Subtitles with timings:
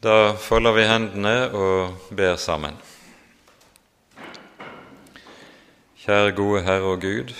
[0.00, 2.74] Da folder vi hendene og ber sammen.
[6.02, 7.32] Kjære gode Herre og Gud,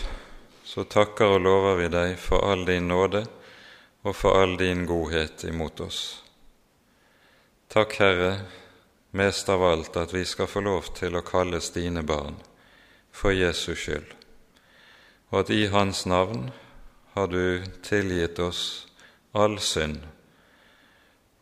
[0.64, 3.27] så takker og lover vi deg for all din nåde
[4.08, 6.00] og for all din godhet imot oss.
[7.69, 8.32] Takk, Herre,
[9.12, 12.41] mest av alt at vi skal få lov til å kalles dine barn
[13.12, 14.09] for Jesus skyld,
[15.29, 16.48] og at i Hans navn
[17.12, 18.86] har du tilgitt oss
[19.36, 20.16] all synd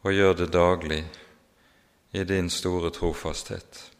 [0.04, 1.00] og gjør det daglig
[2.12, 3.90] i din store trofasthet.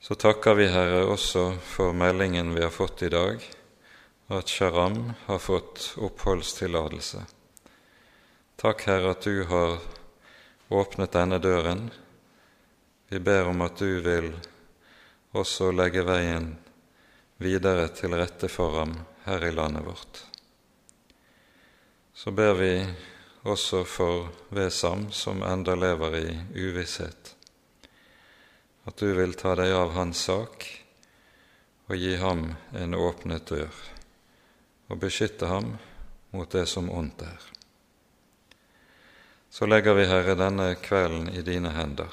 [0.00, 3.42] Så takker vi, Herre, også for meldingen vi har fått i dag,
[4.32, 7.24] at Sharam har fått oppholdstillatelse.
[8.56, 9.76] Takk, Herre, at du har
[10.72, 11.90] åpnet denne døren.
[13.10, 14.30] Vi ber om at du vil
[15.36, 16.54] også legge veien
[17.42, 18.96] videre til rette for ham
[19.26, 20.22] her i landet vårt.
[22.16, 22.72] Så ber vi
[23.46, 27.34] også for Vesam, som enda lever i uvisshet.
[28.84, 30.66] At du vil ta deg av hans sak
[31.86, 33.70] og gi ham en åpnet dør,
[34.90, 35.76] og beskytte ham
[36.34, 37.42] mot det som ondt er.
[39.50, 42.10] Så legger vi, Herre, denne kvelden i dine hender,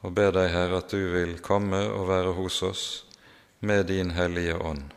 [0.00, 2.84] og ber deg, Herre, at du vil komme og være hos oss
[3.60, 4.88] med din Hellige Ånd,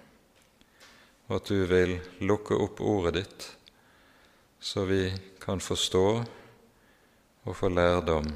[1.27, 3.51] og at du vil lukke opp ordet ditt
[4.61, 6.05] så vi kan forstå
[7.43, 8.27] og få lærdom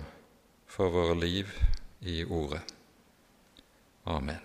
[0.66, 1.52] for våre liv
[2.02, 2.62] i Ordet.
[4.06, 4.42] Amen.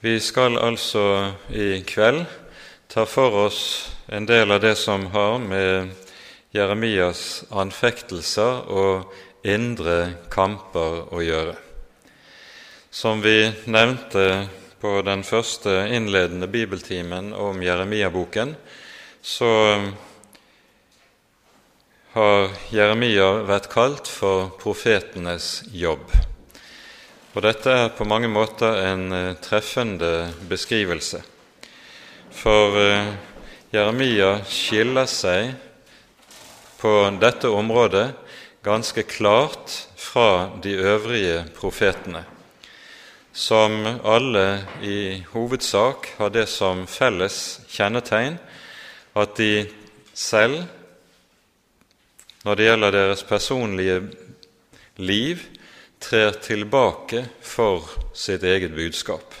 [0.00, 2.24] Vi skal altså i kveld
[2.88, 3.60] ta for oss
[4.08, 5.92] en del av det som har med
[6.50, 9.12] Jeremias anfektelser og
[9.44, 11.54] indre kamper å gjøre.
[12.90, 14.26] Som vi nevnte
[14.82, 18.56] på den første innledende bibeltimen om Jeremia-boken,
[19.22, 19.50] så
[22.16, 26.02] har Jeremia vært kalt for profetenes jobb.
[27.32, 31.22] Og dette er på mange måter en eh, treffende beskrivelse.
[32.34, 33.14] For eh,
[33.70, 35.54] Jeremia skiller seg
[36.82, 38.08] på dette området
[38.66, 42.26] ganske klart fra de øvrige profetene
[43.32, 48.36] som alle i hovedsak har det som felles kjennetegn
[49.16, 49.64] at de
[50.14, 50.62] selv,
[52.44, 53.96] når det gjelder deres personlige
[55.00, 55.40] liv,
[56.02, 59.34] trer tilbake for sitt eget budskap.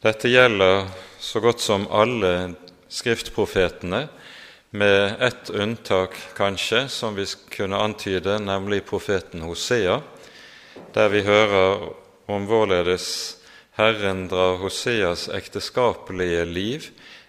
[0.00, 0.86] Dette gjelder
[1.20, 2.54] så godt som alle
[2.88, 4.06] skriftprofetene,
[4.70, 10.02] med ett unntak kanskje, som vi kunne antyde, nemlig profeten Hosea,
[10.92, 11.88] der vi hører
[12.28, 13.08] om hvorledes
[13.78, 16.88] Herren drar Hoseas ekteskapelige liv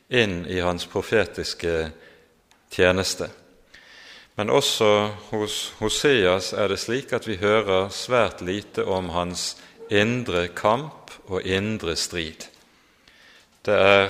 [0.10, 1.92] inn i hans profetiske
[2.74, 3.30] tjeneste.
[4.36, 4.90] Men også
[5.30, 9.54] hos Hoseas er det slik at vi hører svært lite om hans
[9.92, 12.48] indre kamp og indre strid.
[13.66, 14.10] Det er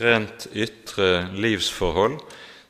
[0.00, 2.20] rent ytre livsforhold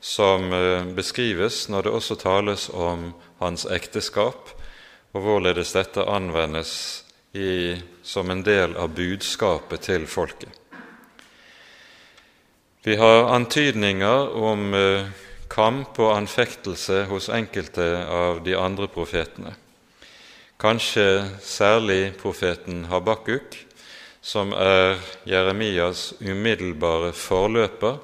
[0.01, 4.55] som eh, beskrives når det også tales om hans ekteskap,
[5.13, 7.00] og hvorledes dette anvendes
[7.33, 10.51] i, som en del av budskapet til folket.
[12.83, 15.11] Vi har antydninger om eh,
[15.53, 19.53] kamp og anfektelse hos enkelte av de andre profetene.
[20.61, 21.05] Kanskje
[21.45, 23.57] særlig profeten Habakuk,
[24.23, 24.99] som er
[25.29, 28.01] Jeremias umiddelbare forløper.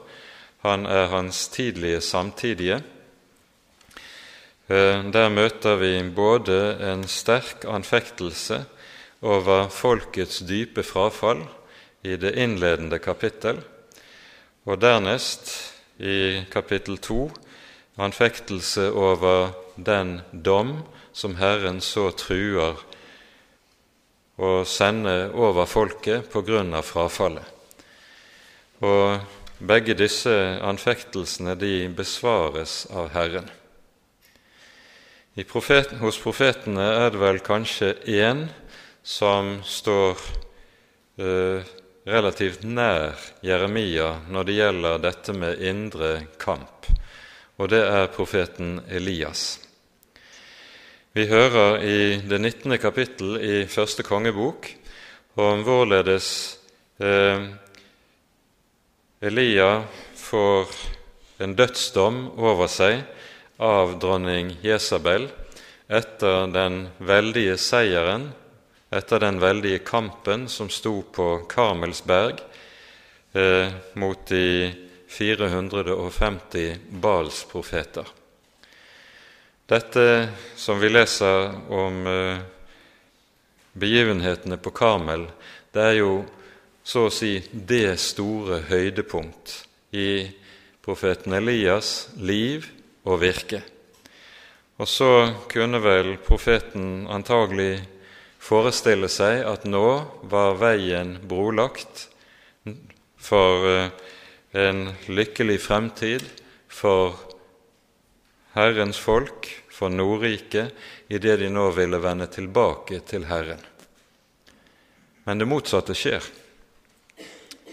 [0.64, 2.82] Han er hans tidlige samtidige.
[4.68, 8.64] Eh, der møter vi både en sterk anfektelse
[9.26, 11.42] over folkets dype frafall
[12.06, 13.58] i det innledende kapittel,
[14.66, 15.50] og dernest
[15.98, 17.26] i kapittel to
[17.98, 20.78] anfektelse over den dom
[21.16, 22.78] som Herren så truer
[24.36, 27.46] å sende over folket på grunn av frafallet.
[28.84, 29.16] Og
[29.58, 33.48] begge disse anfektelsene de besvares av Herren.
[35.48, 38.46] Profeten, hos profetene er det vel kanskje én
[39.06, 40.18] som står
[41.22, 41.62] eh,
[42.04, 43.14] relativt nær
[43.46, 46.08] Jeremia når det gjelder dette med indre
[46.42, 46.88] kamp,
[47.56, 49.60] og det er profeten Elias.
[51.14, 52.74] Vi hører i det 19.
[52.82, 54.72] kapittel i første kongebok
[55.38, 56.28] om hvorledes
[56.98, 57.46] eh,
[59.22, 59.70] Elia
[60.18, 60.74] får
[61.46, 63.04] en dødsdom over seg
[63.62, 65.28] av dronning Jesabel
[65.86, 68.26] etter den veldige seieren
[68.90, 72.40] etter den veldige kampen som sto på Karmelsberg,
[73.32, 74.72] eh, mot de
[75.08, 78.06] 450 Bals profeter.
[79.66, 82.38] Dette som vi leser om eh,
[83.72, 85.26] begivenhetene på Karmel,
[85.72, 86.12] det er jo
[86.86, 89.56] så å si det store høydepunkt
[89.98, 90.28] i
[90.86, 92.68] profeten Elias' liv
[93.02, 93.58] og virke.
[94.78, 95.10] Og så
[95.50, 97.80] kunne vel profeten antagelig
[98.46, 99.86] forestille seg at nå
[100.30, 102.06] var veien brolagt
[103.18, 103.88] for eh,
[104.56, 106.24] en lykkelig fremtid
[106.70, 107.18] for
[108.56, 110.72] Herrens folk, for Nordriket,
[111.12, 113.60] idet de nå ville vende tilbake til Herren.
[115.26, 116.24] Men det motsatte skjer.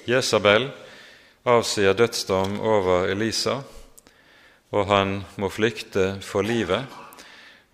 [0.09, 0.67] Jesabel
[1.47, 3.61] avsier dødsdom over Elisa,
[4.73, 6.83] og han må flykte for livet.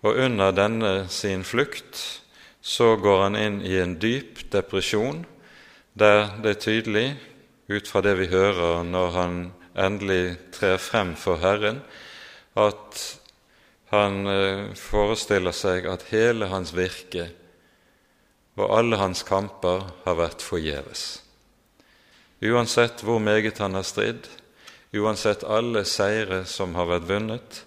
[0.06, 2.19] Og under denne sin flukt
[2.60, 5.24] så går han inn i en dyp depresjon,
[5.92, 7.08] der det er tydelig,
[7.70, 9.40] ut fra det vi hører når han
[9.78, 11.80] endelig trer frem for Herren,
[12.58, 13.02] at
[13.90, 17.30] han eh, forestiller seg at hele hans virke
[18.60, 21.22] og alle hans kamper har vært forgjeves.
[22.44, 24.26] Uansett hvor meget han har stridd,
[24.96, 27.60] uansett alle seire som har vært vunnet,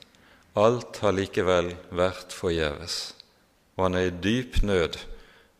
[0.54, 3.14] alt har likevel vært forgjeves,
[3.76, 5.00] og han er i dyp nød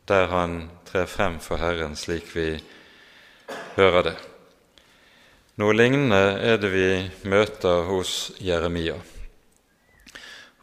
[0.08, 2.58] der han trer frem for Herren, slik vi
[3.76, 4.14] hører det.
[5.56, 6.88] Noe lignende er det vi
[7.30, 8.98] møter hos Jeremia,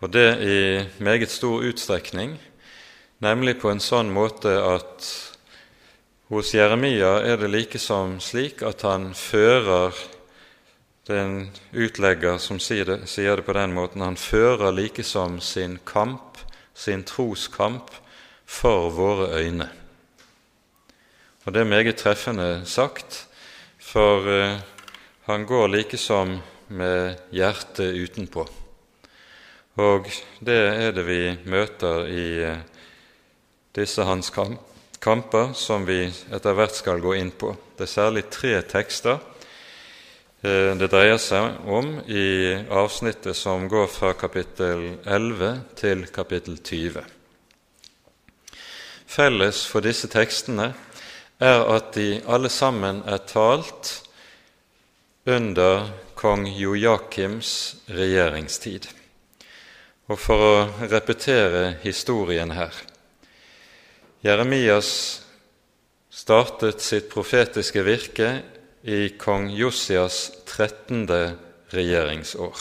[0.01, 0.59] og det i
[1.03, 2.36] meget stor utstrekning,
[3.21, 5.09] nemlig på en sånn måte at
[6.31, 9.95] hos Jeremia er det likesom slik at han fører
[11.07, 14.04] det er en utlegger som sier det, sier det på den måten.
[14.06, 16.31] Han fører likesom sin kamp,
[16.81, 17.92] sin troskamp,
[18.51, 19.69] for våre øyne.
[21.45, 23.28] Og det er meget treffende sagt,
[23.80, 24.60] for uh,
[25.30, 28.44] han går likesom med hjertet utenpå.
[29.80, 30.10] Og
[30.44, 32.60] det er det vi møter i uh,
[33.75, 34.33] disse hans
[35.01, 37.56] kamper, som vi etter hvert skal gå inn på.
[37.78, 39.31] Det er særlig tre tekster Eh,
[40.41, 47.03] det dreier seg om i avsnittet som går fra kapittel 11 til kapittel 20.
[49.05, 50.71] Felles for disse tekstene
[51.41, 53.91] er at de alle sammen er talt
[55.29, 58.87] under kong Joakims regjeringstid.
[60.09, 62.73] Og for å repetere historien her
[64.25, 64.89] Jeremias
[66.11, 68.31] startet sitt profetiske virke
[68.83, 71.07] i kong Josias 13.
[71.69, 72.56] regjeringsår.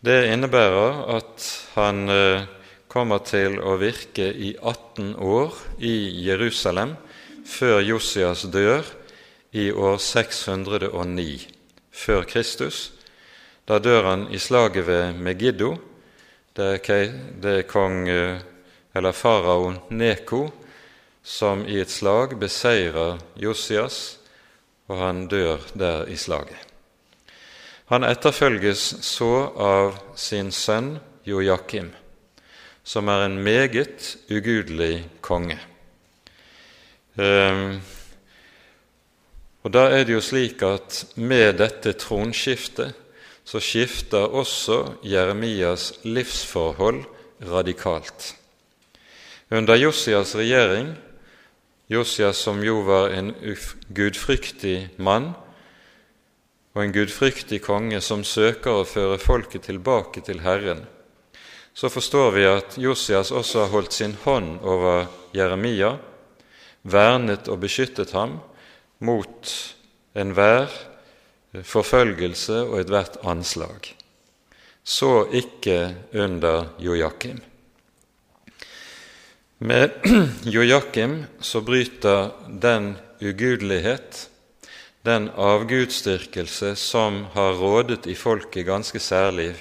[0.00, 2.44] Det innebærer at han eh,
[2.90, 5.94] kommer til å virke i 18 år i
[6.26, 6.96] Jerusalem
[7.48, 8.84] før Josias dør
[9.56, 11.46] i år 609
[11.92, 12.90] før Kristus.
[13.64, 15.76] Da dør han i slaget ved Megiddo.
[16.52, 18.42] Det er, kong, eh,
[18.92, 20.50] eller farao Neko
[21.22, 24.18] som i et slag beseirer Josias
[24.88, 26.58] og han dør der i slaget.
[27.92, 30.94] Han etterfølges så av sin sønn
[31.28, 31.90] Joakim,
[32.84, 35.58] som er en meget ugudelig konge.
[37.16, 37.82] Um,
[39.62, 42.94] og Da er det jo slik at med dette tronskiftet
[43.44, 47.04] så skifter også Jeremias livsforhold
[47.42, 48.34] radikalt.
[49.50, 50.94] Under Josias regjering
[51.92, 53.34] Josias, som jo var en
[53.92, 55.32] gudfryktig mann
[56.72, 60.86] og en gudfryktig konge som søker å føre folket tilbake til Herren,
[61.74, 65.06] så forstår vi at Josias også har holdt sin hånd over
[65.36, 65.96] Jeremia,
[66.82, 68.38] vernet og beskyttet ham
[69.04, 69.52] mot
[70.16, 70.72] enhver
[71.52, 73.92] forfølgelse og ethvert anslag.
[74.84, 77.40] Så ikke under Jojakim.
[79.62, 79.90] Med
[80.42, 84.30] Jojakim så bryter den ugudelighet,
[85.02, 89.52] den avgudsdyrkelse som har rådet i folket ganske særlig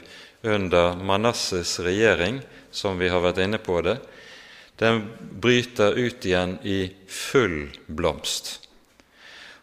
[0.41, 2.39] under Manasses regjering,
[2.71, 3.99] som vi har vært inne på det,
[4.81, 5.03] den
[5.37, 8.55] bryter ut igjen i full blomst.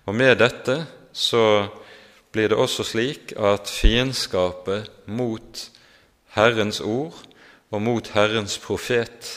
[0.06, 1.66] Og med dette så
[2.30, 5.66] blir det også slik at fiendskapet mot
[6.38, 7.18] Herrens ord
[7.74, 9.34] og mot Herrens profet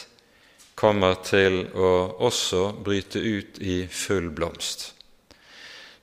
[0.81, 1.91] kommer til å
[2.25, 4.87] også bryte ut i full blomst.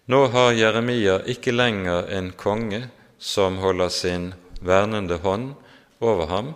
[0.08, 2.84] Nå har Jeremia ikke lenger en konge
[3.18, 4.30] som holder sin
[4.62, 5.50] vernende hånd
[6.00, 6.52] over ham,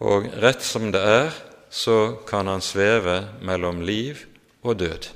[0.00, 1.32] og rett som det er,
[1.70, 3.16] så kan han sveve
[3.46, 4.24] mellom liv
[4.62, 5.08] og død.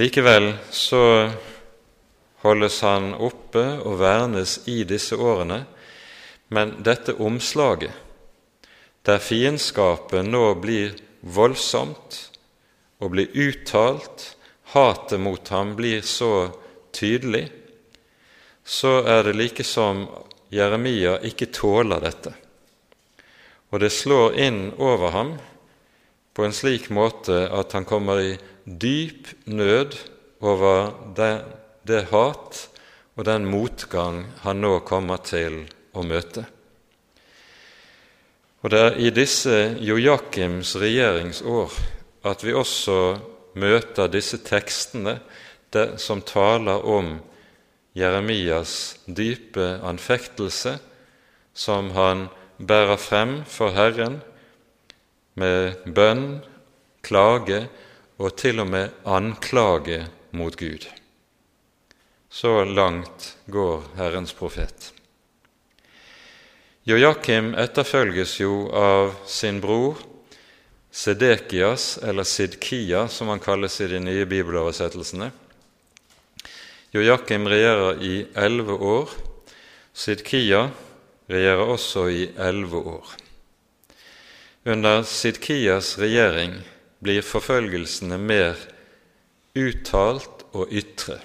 [0.00, 1.30] Likevel så
[2.42, 5.62] holdes han oppe og vernes i disse årene,
[6.52, 7.92] men dette omslaget,
[9.06, 12.18] der fiendskapet nå blir voldsomt
[13.02, 14.36] og blir uttalt,
[14.74, 16.52] hatet mot ham blir så
[16.94, 17.48] tydelig,
[18.64, 20.06] så er det like som
[20.52, 22.34] Jeremia ikke tåler dette.
[23.72, 25.34] Og det slår inn over ham
[26.36, 29.96] på en slik måte at han kommer i dyp nød
[30.44, 31.34] over det,
[31.82, 32.66] det hat
[33.16, 36.46] og den motgang han nå kommer til å møte.
[38.62, 41.72] Og Det er i disse Jojakims regjeringsår
[42.30, 43.18] at vi også
[43.58, 45.16] møter disse tekstene
[45.98, 47.16] som taler om
[47.98, 50.76] Jeremias dype anfektelse,
[51.52, 52.28] som han
[52.62, 54.20] bærer frem for Herren
[55.34, 56.40] med bønn,
[57.02, 57.66] klage
[58.22, 60.86] og til og med anklage mot Gud.
[62.30, 64.92] Så langt går Herrens profet.
[66.82, 70.00] Joakim etterfølges jo av sin bror
[70.90, 75.30] Sedekias, eller Sidkia, som han kalles i de nye bibeloversettelsene.
[76.92, 79.14] Joakim regjerer i elleve år.
[79.94, 80.66] Sidkia
[81.30, 83.14] regjerer også i elleve år.
[84.66, 86.58] Under Sidkias regjering
[86.98, 88.58] blir forfølgelsene mer
[89.54, 91.22] uttalt og ytre.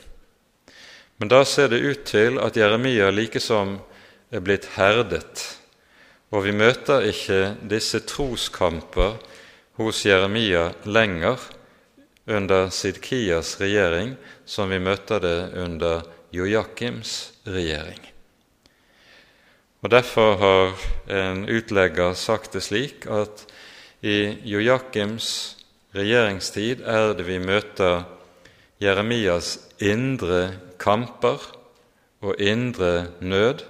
[1.18, 3.80] Men da ser det ut til at Jeremia likesom
[4.32, 5.44] er blitt herdet,
[6.32, 9.16] og vi møter ikke disse troskamper
[9.80, 11.40] hos Jeremia lenger
[12.28, 14.16] under Sidkias regjering
[14.46, 16.04] som vi møter det under
[16.36, 18.02] Joakims regjering.
[19.86, 20.74] Og Derfor har
[21.14, 23.46] en utlegger sagt det slik at
[24.02, 25.30] i Joakims
[25.96, 28.04] regjeringstid er det vi møter
[28.82, 31.40] Jeremias indre kamper
[32.22, 33.64] og indre nød.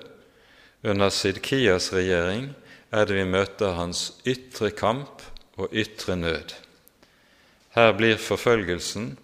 [0.84, 2.51] Under Sidkias regjering
[2.93, 5.24] er det vi møter hans ytre kamp
[5.57, 6.53] og ytre nød.
[7.74, 9.15] Her blir forfølgelsen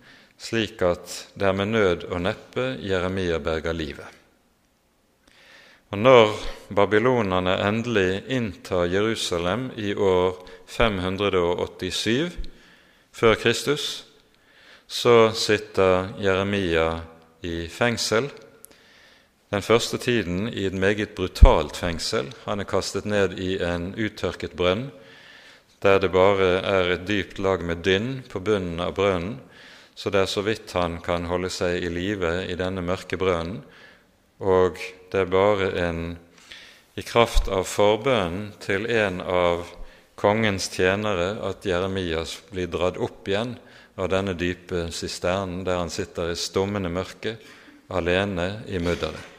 [0.44, 4.08] slik at det er med nød og neppe Jeremia berger livet.
[5.94, 6.32] Og Når
[6.74, 12.34] babylonerne endelig inntar Jerusalem i år 587
[13.14, 14.06] før Kristus,
[14.88, 17.02] så sitter Jeremia
[17.46, 18.32] i fengsel.
[19.54, 22.32] Den første tiden i et meget brutalt fengsel.
[22.48, 24.88] Han er kastet ned i en uttørket brønn
[25.84, 29.36] der det bare er et dypt lag med dynn på bunnen av brønnen,
[29.96, 33.60] så det er så vidt han kan holde seg i live i denne mørke brønnen,
[34.40, 34.80] og
[35.12, 36.00] det er bare en
[36.96, 39.68] i kraft av forbønnen til en av
[40.16, 43.58] kongens tjenere at Jeremias blir dratt opp igjen
[44.00, 47.36] av denne dype sisternen der han sitter i stummende mørke,
[47.92, 49.33] alene i mudderet.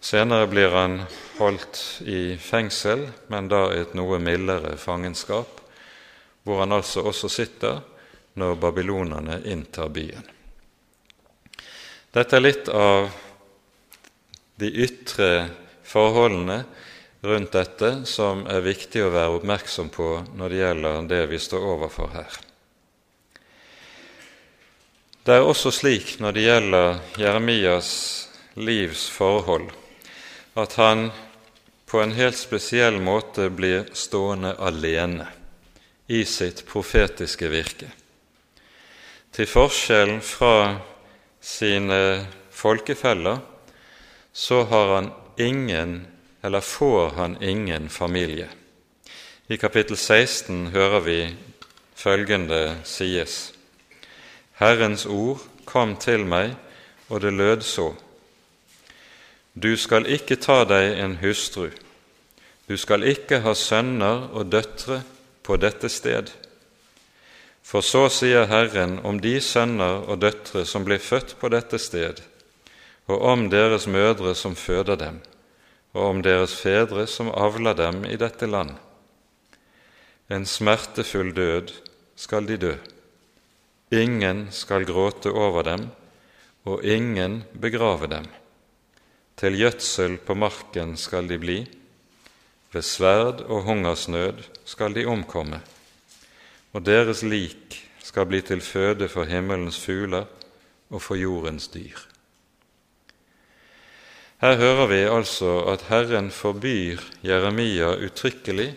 [0.00, 1.02] Senere blir han
[1.38, 5.60] holdt i fengsel, men da i et noe mildere fangenskap,
[6.42, 7.82] hvor han altså også sitter
[8.40, 10.24] når babylonerne inntar byen.
[12.10, 13.10] Dette er litt av
[14.60, 15.28] de ytre
[15.86, 16.62] forholdene
[17.20, 21.66] rundt dette som er viktig å være oppmerksom på når det gjelder det vi står
[21.74, 22.38] overfor her.
[25.20, 27.92] Det er også slik når det gjelder Jeremias
[28.56, 29.68] livs forhold,
[30.60, 31.08] at han
[31.90, 35.26] på en helt spesiell måte blir stående alene
[36.06, 37.88] i sitt profetiske virke.
[39.34, 40.54] Til forskjell fra
[41.40, 42.00] sine
[42.50, 43.40] folkefeller
[44.32, 46.06] så har han ingen,
[46.42, 48.48] eller får han ingen familie.
[49.48, 51.18] I kapittel 16 hører vi
[51.94, 53.52] følgende sies.:
[54.58, 56.54] Herrens ord kom til meg,
[57.08, 57.92] og det lød så:"
[59.54, 61.70] Du skal ikke ta deg en hustru,
[62.70, 65.00] du skal ikke ha sønner og døtre
[65.42, 66.30] på dette sted.
[67.66, 72.22] For så sier Herren om de sønner og døtre som blir født på dette sted,
[73.10, 75.18] og om deres mødre som føder dem,
[75.98, 78.76] og om deres fedre som avler dem i dette land.
[80.30, 81.74] En smertefull død
[82.14, 82.74] skal de dø.
[83.90, 85.88] Ingen skal gråte over dem,
[86.62, 88.30] og ingen begrave dem.
[89.40, 91.60] Til gjødsel på marken skal de bli,
[92.74, 95.62] ved sverd og hungersnød skal de omkomme,
[96.76, 100.26] og deres lik skal bli til føde for himmelens fugler
[100.90, 101.96] og for jordens dyr.
[104.44, 108.68] Her hører vi altså at Herren forbyr Jeremia uttrykkelig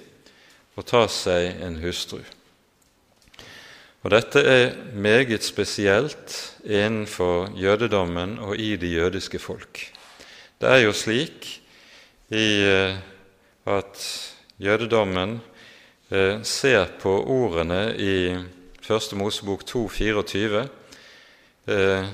[0.80, 2.22] å ta seg en hustru.
[4.04, 9.93] Og Dette er meget spesielt innenfor jødedommen og i de jødiske folk.
[10.64, 11.48] Det er jo slik
[12.32, 12.94] i eh,
[13.68, 14.04] at
[14.64, 15.34] jødedommen
[16.08, 18.14] eh, ser på ordene i
[18.80, 20.62] Første Mosebok 2,24,
[21.68, 22.08] eh,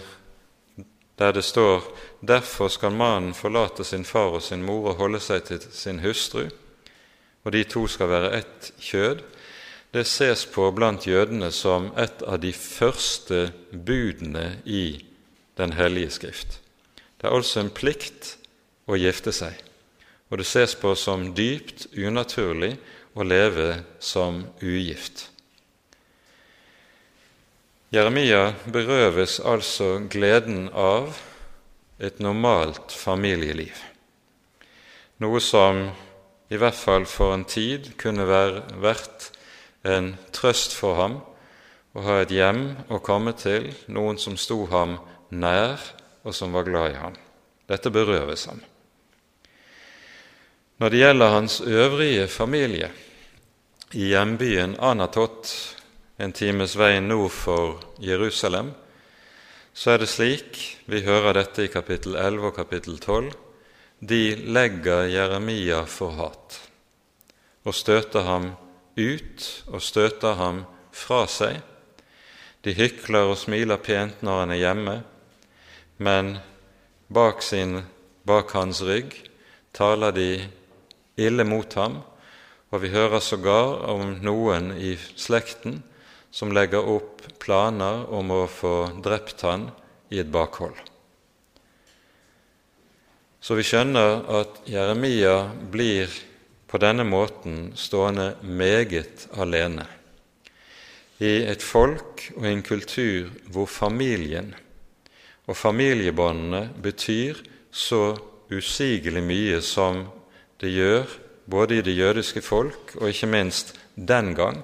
[1.21, 1.85] der det står
[2.25, 6.47] Derfor skal mannen forlate sin far og sin mor og holde seg til sin hustru,
[7.45, 9.21] og de to skal være ett kjød.
[9.93, 15.05] Det ses på blant jødene som et av de første budene i
[15.59, 16.61] Den hellige skrift.
[17.19, 18.38] Det er altså en plikt
[18.89, 19.53] å gifte seg,
[20.29, 22.73] og det ses på som dypt unaturlig
[23.13, 25.27] å leve som ugift.
[27.93, 31.17] Jeremia berøves altså gleden av
[32.01, 33.77] et normalt familieliv,
[35.21, 35.87] noe som
[36.49, 39.31] i hvert fall for en tid kunne vært
[39.85, 41.19] en trøst for ham
[41.97, 44.97] å ha et hjem å komme til, noen som sto ham
[45.29, 45.81] nær,
[46.25, 47.15] og som var glad i ham.
[47.69, 48.61] Dette berøves ham.
[50.79, 52.87] Når det gjelder hans øvrige familie
[53.91, 55.49] i hjembyen Anatot,
[56.19, 58.71] en times vei nord for Jerusalem,
[59.73, 63.33] så er det slik, vi hører dette i kapittel 11 og kapittel 12,
[63.99, 66.59] de legger Jeremia for hat
[67.67, 68.53] og støter ham
[68.95, 70.61] ut og støter ham
[70.95, 71.59] fra seg.
[72.63, 74.95] De hykler og smiler pent når han er hjemme,
[75.97, 76.31] men
[77.11, 77.81] bak, sin,
[78.23, 79.11] bak hans rygg
[79.75, 80.29] taler de
[81.19, 81.99] ille mot ham,
[82.69, 85.81] og vi hører sågar om noen i slekten
[86.31, 89.69] som legger opp planer om å få drept han
[90.13, 90.77] i et bakhold.
[93.39, 96.11] Så vi skjønner at Jeremia blir
[96.69, 99.87] på denne måten stående meget alene
[101.19, 104.53] i et folk og en kultur hvor familien
[105.49, 107.41] og familiebåndene betyr
[107.71, 108.13] så
[108.53, 110.05] usigelig mye som
[110.59, 111.07] det gjør
[111.49, 114.61] både i det jødiske folk og ikke minst den gang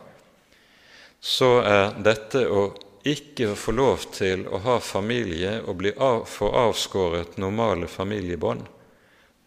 [1.25, 2.67] så er dette å
[3.05, 8.65] ikke få lov til å ha familie og bli av, få avskåret normale familiebånd,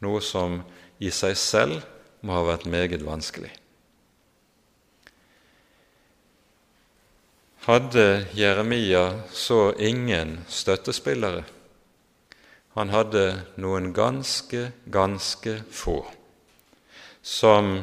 [0.03, 0.61] noe som
[0.99, 1.87] i seg selv
[2.27, 3.51] må ha vært meget vanskelig.
[7.69, 11.45] Hadde Jeremia så ingen støttespillere?
[12.79, 13.27] Han hadde
[13.61, 16.01] noen ganske, ganske få
[17.23, 17.83] som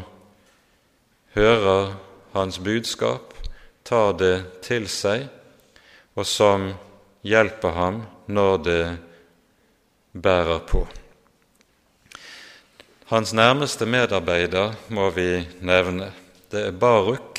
[1.36, 1.96] hører
[2.34, 3.34] hans budskap,
[3.84, 5.28] tar det til seg,
[6.16, 6.72] og som
[7.26, 8.84] hjelper ham når det
[10.16, 10.86] bærer på.
[13.12, 16.10] Hans nærmeste medarbeider må vi nevne.
[16.50, 17.38] Det er Baruk,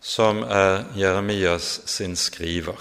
[0.00, 2.80] som er Jeremias sin skriver.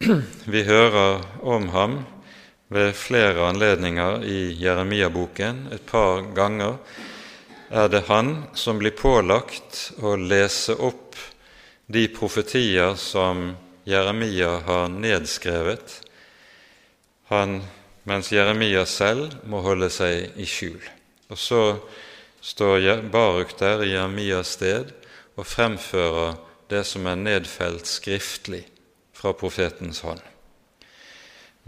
[0.52, 2.00] Vi hører om ham
[2.70, 5.66] ved flere anledninger i Jeremia-boken.
[5.74, 6.76] Et par ganger
[7.70, 11.18] er det han som blir pålagt å lese opp
[11.90, 13.50] de profetier som
[13.90, 15.96] Jeremia har nedskrevet,
[17.30, 17.60] han,
[18.06, 20.82] mens Jeremia selv må holde seg i skjul.
[21.30, 21.62] Og så
[22.42, 24.90] står Baruk der i Jeremias sted
[25.34, 26.38] og fremfører
[26.70, 28.64] det som er nedfelt skriftlig
[29.14, 30.29] fra profetens hånd.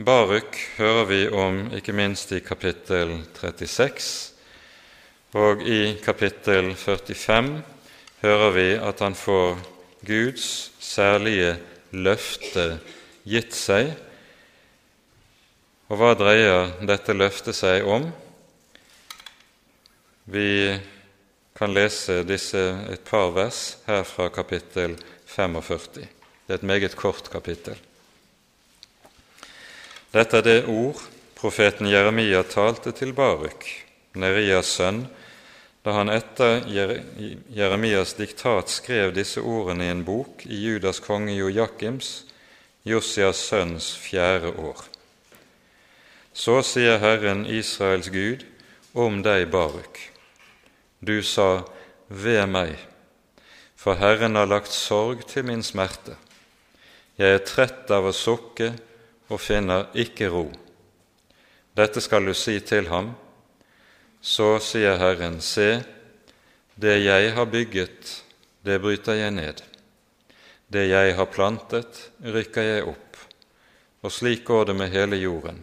[0.00, 4.32] Baruk hører vi om ikke minst i kapittel 36,
[5.36, 7.60] og i kapittel 45
[8.22, 9.60] hører vi at han får
[10.08, 10.46] Guds
[10.80, 11.58] særlige
[11.92, 12.80] løfte
[13.28, 13.92] gitt seg.
[15.92, 18.08] Og hva dreier dette løftet seg om?
[20.24, 20.72] Vi
[21.52, 24.96] kan lese disse et par vers her fra kapittel
[25.36, 26.00] 45.
[26.00, 27.76] Det er et meget kort kapittel.
[30.12, 30.98] Dette er det ord
[31.38, 33.64] profeten Jeremia talte til Baruk,
[34.12, 35.06] Nerias sønn,
[35.82, 42.26] da han etter Jeremias diktat skrev disse ordene i en bok i Judas konge Jojakims,
[42.84, 44.84] Josias sønns fjerde år.
[46.36, 48.44] Så sier Herren Israels Gud
[48.92, 49.96] om deg, Baruk.
[51.00, 51.64] Du sa,
[52.12, 52.76] Ved meg,
[53.80, 56.18] for Herren har lagt sorg til min smerte.
[57.16, 58.74] Jeg er trett av å sukke
[59.32, 60.46] og finner ikke ro.
[61.72, 63.14] Dette skal du si til ham,
[64.20, 65.80] så sier Herren, se,
[66.76, 68.12] det jeg har bygget,
[68.64, 69.62] det bryter jeg ned.
[70.72, 73.18] Det jeg har plantet, rykker jeg opp.
[74.02, 75.62] Og slik går det med hele jorden.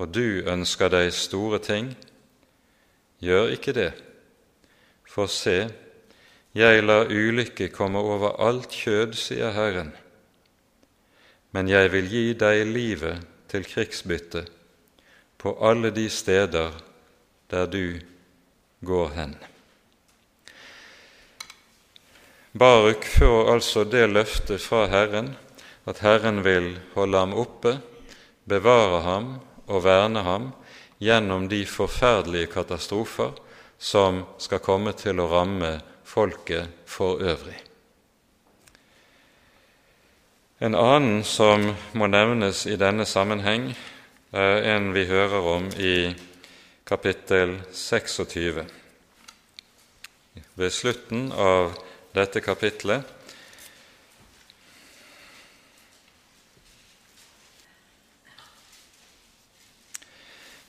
[0.00, 1.94] Og du ønsker deg store ting.
[3.20, 3.92] Gjør ikke det,
[5.08, 5.70] for se,
[6.54, 9.92] Jeg lar ulykke komme over alt kjød, sier Herren,
[11.50, 14.44] men jeg vil gi deg livet til krigsbytte
[15.40, 16.74] på alle de steder
[17.50, 18.00] der du
[18.86, 19.34] går hen.
[22.52, 25.34] Baruk får altså det løftet fra Herren
[25.88, 27.76] at Herren vil holde ham oppe,
[28.44, 29.30] bevare ham
[29.70, 30.50] og verne ham
[31.00, 33.32] gjennom de forferdelige katastrofer
[33.78, 37.69] som skal komme til å ramme folket for øvrig.
[40.60, 41.62] En annen som
[41.96, 43.70] må nevnes i denne sammenheng,
[44.36, 46.12] er en vi hører om i
[46.84, 48.60] kapittel 26.
[50.60, 51.72] Ved slutten av
[52.12, 53.16] dette kapitlet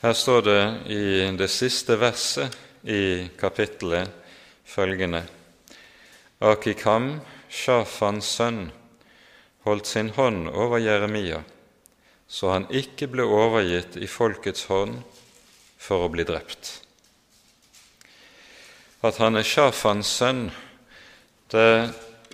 [0.02, 1.06] Her står det i
[1.38, 2.56] det siste verset
[2.88, 4.08] i kapittelet
[4.64, 5.26] følgende
[6.40, 7.18] Akikam,
[7.52, 8.70] Shafans sønn,
[9.66, 11.44] holdt sin hånd over Jeremia,
[12.28, 15.02] så han ikke ble overgitt i folkets hånd
[15.82, 16.80] for å bli drept.
[19.02, 20.50] At han er Shafans sønn,
[21.52, 21.92] det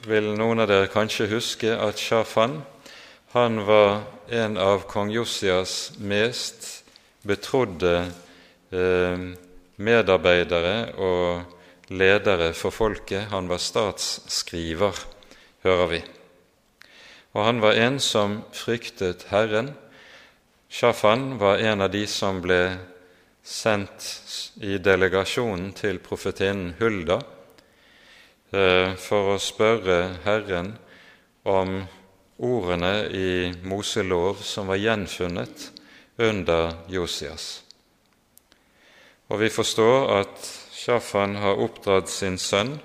[0.07, 2.59] vil noen av dere kanskje huske at Shafan
[3.33, 6.67] han var en av kong Josias mest
[7.27, 7.93] betrodde
[8.71, 9.25] eh,
[9.75, 13.27] medarbeidere og ledere for folket.
[13.31, 14.95] Han var statsskriver,
[15.67, 16.01] hører vi.
[17.35, 19.73] Og han var en som fryktet Herren.
[20.69, 22.61] Shafan var en av de som ble
[23.47, 24.07] sendt
[24.59, 27.21] i delegasjonen til profetinnen Hulda
[28.51, 30.73] eh, for å spørre Herren
[31.47, 31.79] om
[32.37, 33.29] ordene i
[33.63, 35.69] Moselov som var gjenfunnet
[36.17, 37.63] under Josias.
[39.31, 42.77] Og vi forstår at Shafan har oppdratt sin sønn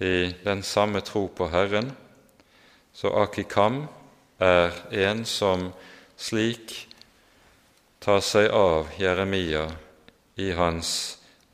[0.00, 1.90] i den samme tro på Herren,
[3.00, 3.86] så Akikam
[4.38, 5.70] er en som
[6.20, 6.74] slik
[8.04, 9.70] tar seg av Jeremia
[10.36, 10.90] i hans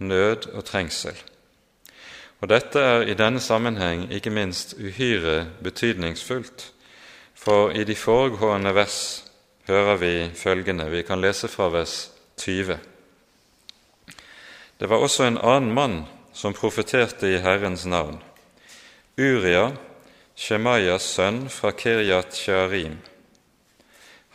[0.02, 1.14] nød og trengsel.
[2.42, 6.72] Og Dette er i denne sammenheng ikke minst uhyre betydningsfullt,
[7.34, 8.98] for i de foregående vers
[9.70, 12.10] hører vi følgende, vi kan lese fra vers
[12.42, 12.78] 20.
[14.80, 16.00] Det var også en annen mann
[16.34, 18.18] som profeterte i Herrens navn,
[19.16, 19.70] Uria,
[20.36, 22.98] Shemaias sønn fra Kiryat Shearim.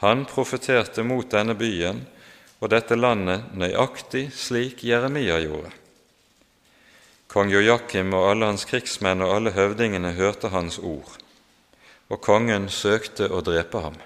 [0.01, 2.01] Han profeterte mot denne byen
[2.57, 5.69] og dette landet nøyaktig slik Jeremia gjorde.
[7.29, 11.13] Kong Jojakim og alle hans krigsmenn og alle høvdingene hørte hans ord,
[12.09, 14.01] og kongen søkte å drepe ham.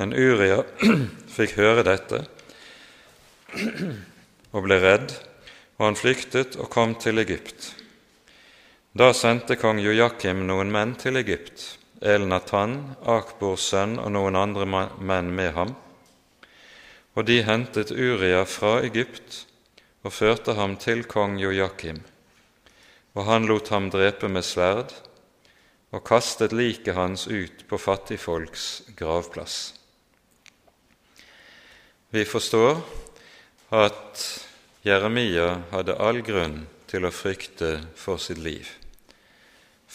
[0.00, 0.62] Men Uria
[1.36, 2.24] fikk høre dette
[4.56, 5.12] og ble redd,
[5.76, 7.75] og han flyktet og kom til Egypt.
[8.96, 15.26] Da sendte kong Jojakim noen menn til Egypt, El-Natan, Akbors sønn og noen andre menn
[15.36, 15.74] med ham.
[17.12, 19.42] Og de hentet Uria fra Egypt
[20.00, 21.98] og førte ham til kong Jojakim.
[23.12, 24.94] Og han lot ham drepe med sverd
[25.92, 29.58] og kastet liket hans ut på fattigfolks gravplass.
[32.16, 32.80] Vi forstår
[33.76, 34.24] at
[34.88, 38.85] Jeremia hadde all grunn til å frykte for sitt liv.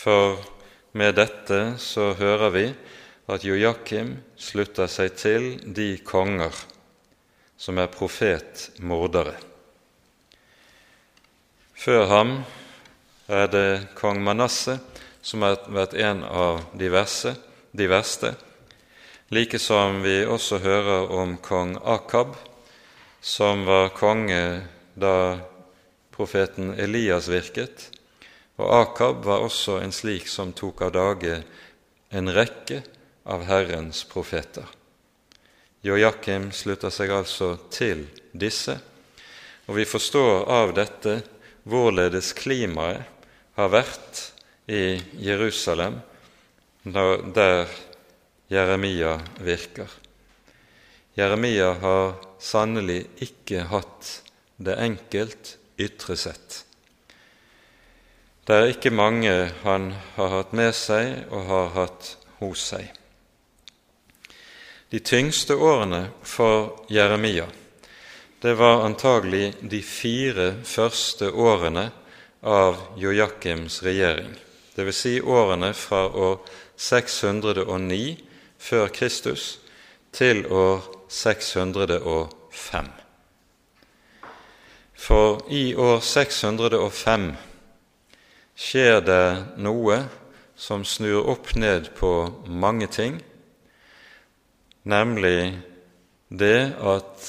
[0.01, 0.39] For
[0.97, 2.63] med dette så hører vi
[3.29, 6.55] at Jojakim slutter seg til de konger
[7.61, 9.35] som er profetmordere.
[11.77, 12.33] Før ham
[13.29, 14.81] er det kong Manasseh
[15.21, 17.35] som har vært en av de, verste,
[17.71, 18.33] de verste,
[19.29, 22.33] like som vi også hører om kong Akab,
[23.21, 24.65] som var konge
[24.97, 25.37] da
[26.09, 27.90] profeten Elias virket,
[28.61, 31.41] og Akab var også en slik som tok av dage
[32.11, 32.81] en rekke
[33.25, 34.67] av Herrens profeter.
[35.81, 38.77] Joakim slutter seg altså til disse,
[39.65, 41.21] og vi forstår av dette
[41.65, 43.07] hvorledes klimaet
[43.57, 44.27] har vært
[44.69, 45.99] i Jerusalem
[46.83, 47.69] der
[48.51, 49.89] Jeremia virker.
[51.17, 54.11] Jeremia har sannelig ikke hatt
[54.61, 56.61] det enkelt ytre sett.
[58.45, 62.87] Det er ikke mange han har hatt med seg og har hatt hos seg.
[64.91, 67.47] De tyngste årene for Jeremia
[68.41, 71.91] det var antagelig de fire første årene
[72.41, 74.31] av Jojakims regjering,
[74.73, 74.97] dvs.
[74.97, 76.39] Si årene fra år
[76.73, 78.17] 609
[78.57, 79.59] før Kristus
[80.11, 82.89] til år 605.
[84.97, 87.29] For i år 605
[88.61, 90.03] skjer det noe
[90.55, 92.11] som snur opp ned på
[92.45, 93.17] mange ting,
[94.85, 95.57] nemlig
[96.29, 97.25] det at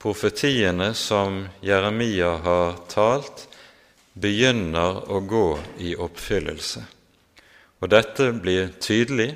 [0.00, 3.44] profetiene som Jeremia har talt,
[4.16, 5.46] begynner å gå
[5.84, 6.82] i oppfyllelse.
[7.80, 9.28] Og dette blir tydelig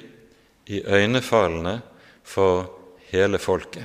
[0.73, 1.79] i øynefallene
[2.25, 2.65] for
[3.13, 3.85] hele folket.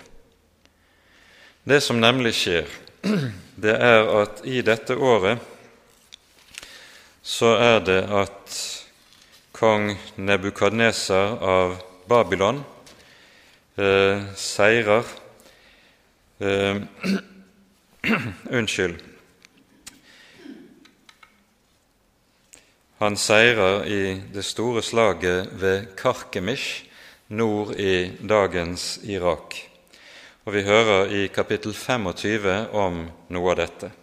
[1.64, 2.68] Det som nemlig skjer,
[3.64, 5.59] det er at i dette året
[7.30, 8.56] så er det at
[9.54, 11.76] kong Nebukadneser av
[12.10, 12.64] Babylon
[13.78, 15.06] eh, seirer
[16.42, 16.82] eh,
[18.58, 18.98] Unnskyld.
[23.00, 24.02] Han seirer i
[24.34, 26.84] det store slaget ved Karkemish
[27.30, 29.54] nord i dagens Irak.
[30.50, 33.94] Og Vi hører i kapittel 25 om noe av dette.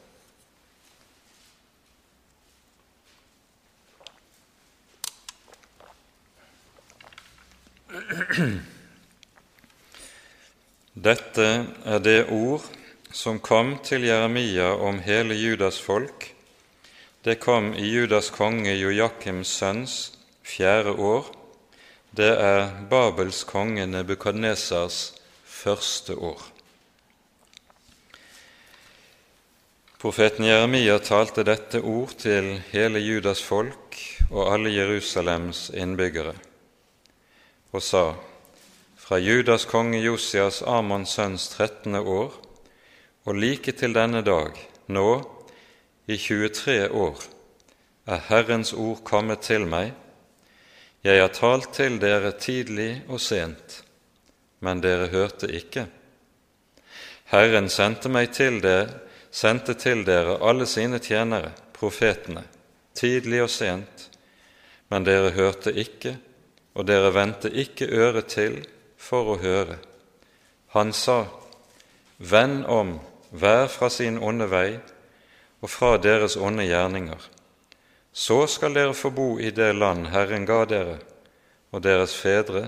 [10.95, 11.47] Dette
[11.85, 12.63] er det ord
[13.11, 16.29] som kom til Jeremia om hele Judas folk.
[17.27, 19.97] Det kom i Judas konge Jojakims sønns
[20.47, 21.27] fjerde år.
[22.17, 26.41] Det er Babels konge Nebukadnesars første år.
[29.99, 33.99] Profeten Jeremia talte dette ord til hele Judas folk
[34.31, 36.37] og alle Jerusalems innbyggere
[37.77, 38.07] og sa:"
[38.97, 42.33] Fra Judas konge Josias Amons sønns trettende år
[43.27, 44.57] og like til denne dag,
[44.89, 45.11] nå
[46.07, 47.23] i 23 år,
[48.07, 49.93] er Herrens ord kommet til meg.
[51.05, 53.83] Jeg har talt til dere tidlig og sent,
[54.61, 55.87] men dere hørte ikke.
[57.31, 62.45] Herren sendte meg til dere, sendte til dere alle sine tjenere, profetene,
[62.95, 64.09] tidlig og sent,
[64.91, 66.17] men dere hørte ikke,
[66.77, 68.61] og dere vendte ikke øret til
[69.01, 69.79] for å høre.
[70.77, 71.25] Han sa,
[72.19, 72.97] Vend om
[73.37, 74.79] hver fra sin onde vei
[75.61, 77.21] og fra deres onde gjerninger.
[78.13, 80.97] Så skal dere få bo i det land Herren ga dere
[81.73, 82.67] og deres fedre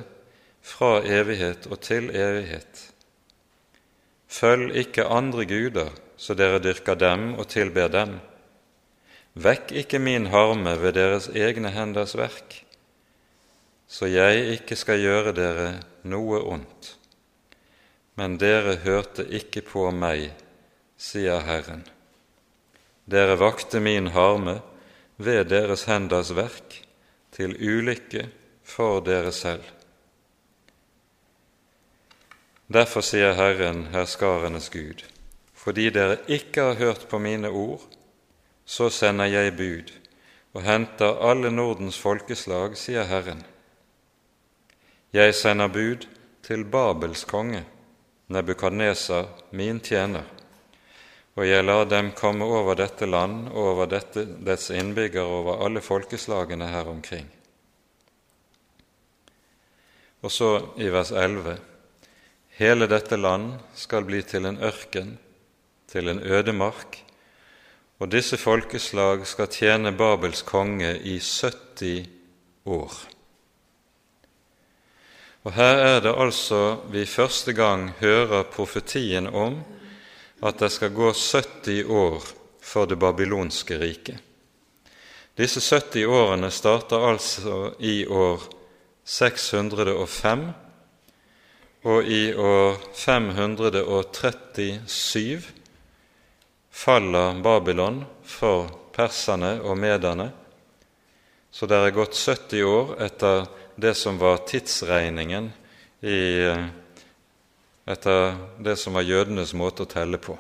[0.61, 2.85] fra evighet og til evighet.
[4.29, 8.19] Følg ikke andre guder så dere dyrker dem og tilber dem.
[9.39, 12.65] Vekk ikke min harme ved deres egne henders verk
[13.89, 15.69] så jeg ikke skal gjøre dere
[16.05, 16.93] noe ondt.
[18.21, 20.29] Men dere hørte ikke på meg,
[21.01, 21.87] sier Herren.
[23.09, 24.59] Dere vakte min harme
[25.17, 26.83] ved deres henders verk,
[27.33, 28.27] til ulykke
[28.67, 29.65] for dere selv.
[32.69, 35.05] Derfor sier Herren, herskarenes Gud,
[35.57, 37.87] fordi dere ikke har hørt på mine ord,
[38.69, 39.95] så sender jeg bud
[40.53, 43.41] og henter alle Nordens folkeslag, sier Herren
[45.13, 46.05] jeg sender bud
[46.45, 47.65] til Babels konge,
[48.29, 49.25] Nebukadneser,
[49.57, 50.27] min tjener,
[51.39, 55.81] og jeg lar dem komme over dette land og over dette, dets innbyggere over alle
[55.81, 57.29] folkeslagene her omkring.
[60.21, 61.59] Og så i vers 11.:
[62.59, 65.19] Hele dette land skal bli til en ørken,
[65.89, 66.99] til en ødemark,
[67.99, 72.09] og disse folkeslag skal tjene Babels konge i 70
[72.67, 73.18] år.
[75.49, 79.65] Og Her er det altså vi første gang hører profetien om
[80.45, 82.21] at det skal gå 70 år
[82.61, 84.21] for det babylonske riket.
[85.41, 88.45] Disse 70 årene starter altså i år
[89.09, 90.53] 605,
[91.85, 95.43] og i år 537
[96.71, 100.33] faller Babylon for perserne og mederne,
[101.51, 103.47] så det er gått 70 år etter
[103.79, 105.53] det som var tidsregningen
[106.01, 106.19] i,
[107.87, 110.35] etter det som var jødenes måte å telle på.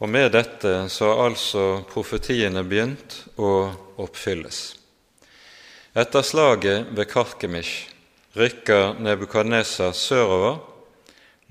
[0.00, 3.68] Og med dette så har altså profetiene begynt å
[4.00, 4.62] oppfylles.
[5.92, 7.92] Etter slaget ved Karkemish
[8.32, 10.56] rykker Nebukadnesar sørover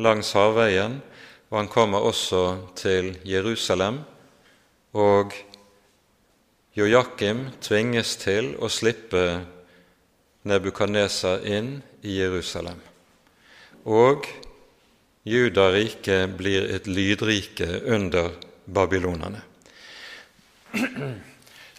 [0.01, 0.97] langs havveien,
[1.53, 4.01] og han kommer også til Jerusalem
[4.97, 5.37] og
[6.71, 9.41] Jojakim tvinges til å slippe
[10.47, 12.77] Nebukadnesa inn i Jerusalem.
[13.91, 14.23] Og
[15.27, 18.31] Judariket blir et lydrike under
[18.65, 19.41] babylonerne.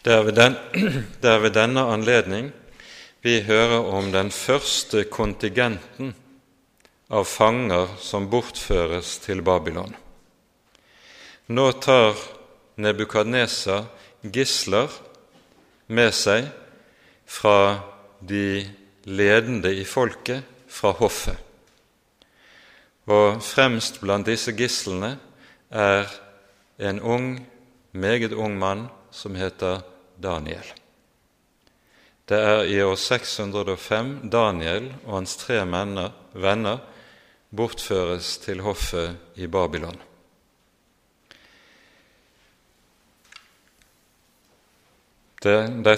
[0.02, 0.58] Det er, den,
[1.22, 2.52] det er ved denne anledning
[3.24, 6.12] vi hører om den første kontingenten
[7.08, 9.96] av fanger som bortføres til Babylon.
[11.48, 12.18] Nå tar
[12.82, 13.82] Nebukadnesa
[14.22, 14.90] gisler
[15.86, 16.48] med seg
[17.26, 17.82] fra
[18.20, 18.62] de
[19.04, 21.36] ledende i folket, fra hoffet.
[23.10, 25.16] Og fremst blant disse gislene
[25.68, 26.06] er
[26.78, 27.34] en ung,
[27.92, 29.82] meget ung mann som heter
[30.22, 30.64] Daniel.
[32.28, 35.58] Det er i år 605 Daniel og hans tre
[36.32, 36.78] venner
[37.50, 39.98] bortføres til hoffet i Babylon.
[45.42, 45.96] Det, det,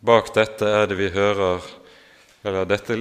[0.00, 1.60] bak dette er det vi hører
[2.46, 2.94] eller Dette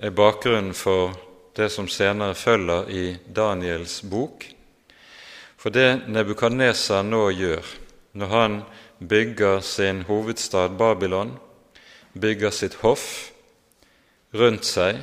[0.00, 1.12] er bakgrunnen for
[1.58, 4.46] det som senere følger i Daniels bok.
[5.60, 7.68] For det Nebukadneser nå gjør,
[8.16, 8.56] når han
[8.98, 11.34] bygger sin hovedstad Babylon,
[12.16, 13.28] bygger sitt hoff
[14.32, 15.02] rundt seg,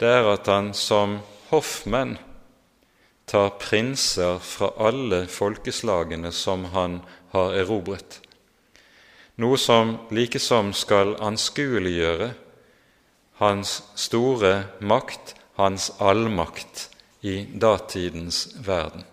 [0.00, 1.18] det er at han som
[1.50, 2.16] hoffmenn
[3.28, 7.02] tar prinser fra alle folkeslagene som han
[7.36, 8.22] har erobret
[9.40, 12.32] noe som likesom skal anskueliggjøre
[13.40, 14.52] hans store
[14.84, 16.88] makt, hans allmakt,
[17.20, 19.04] i datidens verden.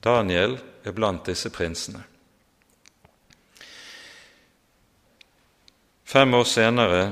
[0.00, 2.00] Daniel er blant disse prinsene.
[6.08, 7.02] Fem år senere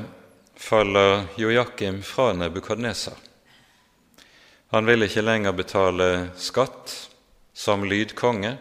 [0.56, 3.16] faller Joakim fra Nebukadnesar.
[4.72, 6.08] Han vil ikke lenger betale
[6.40, 6.94] skatt
[7.52, 8.56] som lydkonge,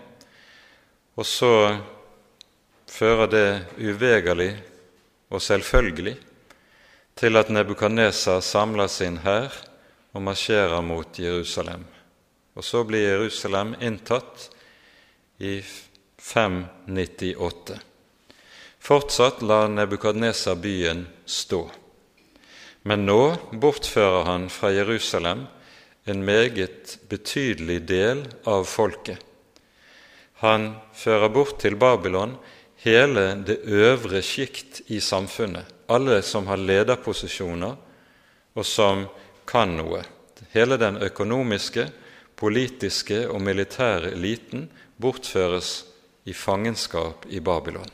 [1.16, 1.54] og så
[2.96, 3.50] fører det
[3.82, 4.54] uvegerlig
[5.34, 6.16] og selvfølgelig
[7.20, 9.52] til at Nebukadnesar samler sin hær
[10.16, 11.84] og marsjerer mot Jerusalem.
[12.56, 14.48] Og så blir Jerusalem inntatt
[15.44, 15.60] i
[16.20, 17.80] 598.
[18.80, 21.66] Fortsatt lar Nebukadnesar byen stå.
[22.88, 25.48] Men nå bortfører han fra Jerusalem
[26.06, 29.18] en meget betydelig del av folket.
[30.44, 32.36] Han fører bort til Babylon
[32.86, 37.76] hele det øvre sjikt i samfunnet, alle som har lederposisjoner,
[38.56, 39.08] og som
[39.50, 40.04] kan noe.
[40.54, 41.90] Hele den økonomiske,
[42.36, 44.68] politiske og militære eliten
[45.02, 45.86] bortføres
[46.26, 47.90] i fangenskap i Babylon.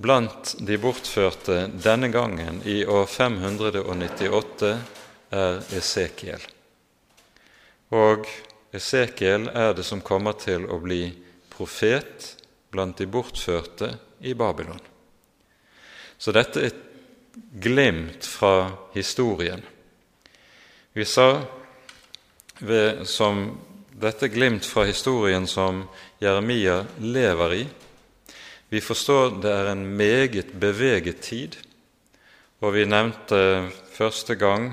[0.00, 4.70] Blant de bortførte denne gangen, i år 598,
[5.30, 6.46] er Esekiel.
[7.92, 8.24] Og
[8.72, 11.02] Esekiel er det som kommer til å bli
[11.60, 12.36] profet
[12.72, 13.92] blant de bortførte
[14.24, 14.80] i Babylon.
[16.16, 16.86] Så dette er et
[17.60, 19.60] glimt fra historien.
[20.96, 21.42] Vi sa
[22.64, 23.58] ved, som
[24.00, 25.84] dette glimt fra historien som
[26.20, 27.62] Jeremia lever i.
[28.72, 31.56] Vi forstår det er en meget beveget tid,
[32.60, 34.72] og vi nevnte første gang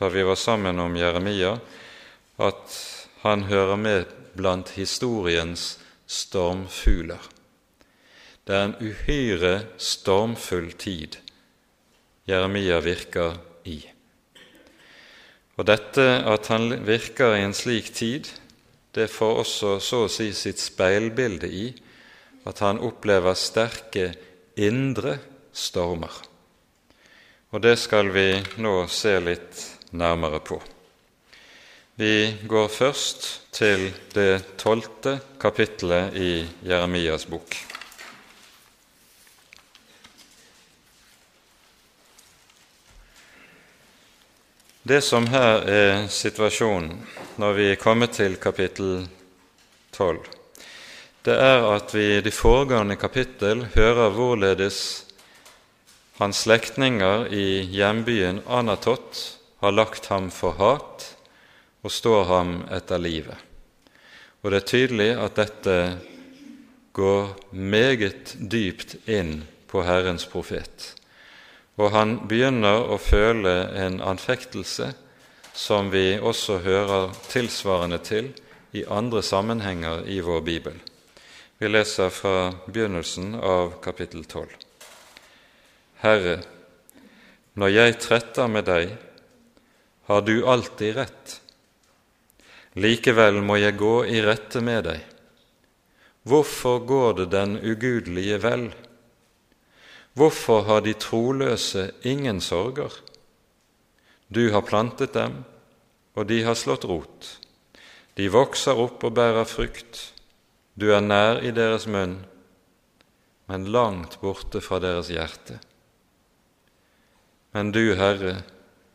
[0.00, 1.56] da vi var sammen om Jeremia,
[2.42, 2.80] at
[3.22, 7.22] han hører med blant historiens stormfugler.
[8.46, 11.20] Det er en uhyre stormfull tid
[12.26, 13.34] Jeremia virker
[13.66, 13.80] i.
[15.58, 18.28] Og dette at han virker i en slik tid,
[18.94, 21.64] det får også så å si sitt speilbilde i
[22.48, 24.12] at han opplever sterke
[24.60, 25.16] indre
[25.52, 26.14] stormer.
[27.52, 28.28] Og det skal vi
[28.62, 30.60] nå se litt nærmere på.
[31.94, 36.30] Vi går først til det tolvte kapittelet i
[36.64, 37.52] Jeremias bok.
[44.88, 46.96] Det som her er situasjonen
[47.36, 49.04] når vi er kommet til kapittel
[49.92, 50.24] tolv,
[51.28, 54.80] det er at vi i de foregående kapittel hører hvorledes
[56.16, 59.20] hans slektninger i hjembyen Anatot
[59.60, 60.91] har lagt ham for hat
[61.82, 63.36] og står ham etter livet.
[64.42, 65.76] Og det er tydelig at dette
[66.92, 70.92] går meget dypt inn på Herrens profet.
[71.80, 74.92] Og han begynner å føle en anfektelse
[75.56, 78.32] som vi også hører tilsvarende til
[78.72, 80.76] i andre sammenhenger i vår bibel.
[81.58, 84.48] Vi leser fra begynnelsen av kapittel 12.
[86.02, 86.40] Herre,
[87.54, 88.96] når jeg tretter med deg,
[90.08, 91.36] har du alltid rett.
[92.72, 95.02] Likevel må jeg gå i rette med deg.
[96.24, 98.70] Hvorfor går det den ugudelige vel?
[100.16, 102.92] Hvorfor har de troløse ingen sorger?
[104.32, 105.42] Du har plantet dem,
[106.16, 107.28] og de har slått rot.
[108.16, 110.12] De vokser opp og bærer frukt.
[110.76, 112.22] Du er nær i deres munn,
[113.48, 115.58] men langt borte fra deres hjerte.
[117.52, 118.38] Men du, Herre,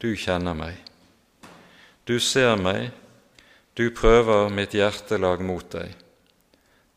[0.02, 0.82] du kjenner meg.
[2.10, 2.90] Du ser meg,
[3.78, 5.92] du prøver mitt hjertelag mot deg.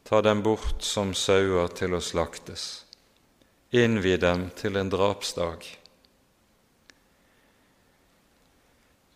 [0.09, 2.87] Ta dem bort som sauer til å slaktes.
[3.77, 5.67] Innvi dem til en drapsdag.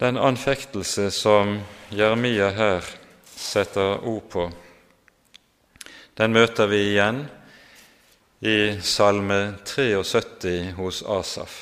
[0.04, 1.56] Den anfektelse som
[1.88, 2.90] Jeremia her
[3.32, 4.44] setter ord på,
[6.20, 7.22] den møter vi igjen
[8.44, 11.56] i Salme 73 hos Asaf,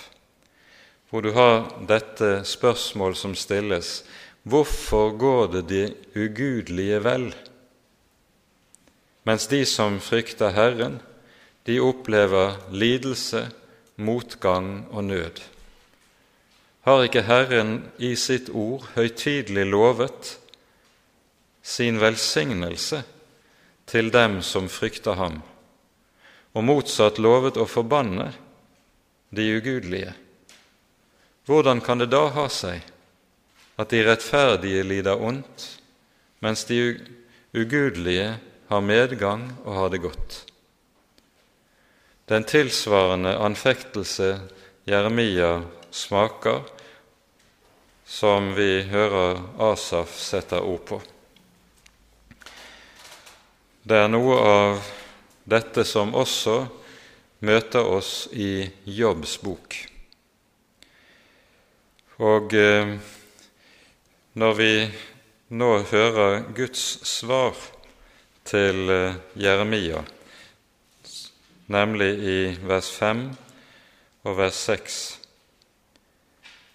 [1.09, 4.00] hvor du har dette spørsmål som stilles
[4.43, 5.82] Hvorfor går det de
[6.18, 7.28] ugudelige vel,
[9.22, 10.99] mens de som frykter Herren,
[11.66, 13.45] de opplever lidelse,
[13.97, 15.43] motgang og nød?
[16.82, 20.32] Har ikke Herren i sitt ord høytidelig lovet
[21.62, 23.05] sin velsignelse
[23.86, 25.38] til dem som frykter ham,
[26.53, 28.32] og motsatt lovet å forbanne
[29.30, 30.16] de ugudelige.
[31.47, 32.82] Hvordan kan det da ha seg
[33.81, 35.66] at de rettferdige lider ondt,
[36.45, 36.99] mens de
[37.55, 38.35] ugudelige
[38.68, 40.43] har medgang og har det godt?
[42.29, 44.41] Den tilsvarende anfektelse
[44.87, 46.62] Jeremia smaker,
[48.05, 49.41] som vi hører
[49.73, 51.01] Asaf setter ord på.
[53.83, 54.91] Det er noe av
[55.49, 56.61] dette som også
[57.43, 59.75] møter oss i Jobbs bok.
[62.23, 62.95] Og eh,
[64.33, 64.72] når vi
[65.53, 67.57] nå hører Guds svar
[68.49, 70.01] til eh, Jeremia,
[71.72, 73.26] nemlig i vers 5
[74.24, 74.97] og vers 6,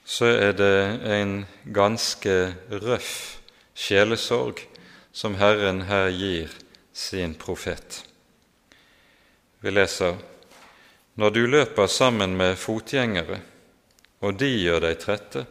[0.06, 0.78] så er det
[1.18, 1.34] en
[1.74, 2.38] ganske
[2.70, 3.12] røff
[3.74, 4.62] sjelesorg
[5.12, 6.54] som Herren her gir
[6.94, 8.04] sin profet.
[9.60, 10.16] Vi leser
[11.18, 13.40] Når du løper sammen med fotgjengere,
[14.22, 15.48] og de gjør deg trette,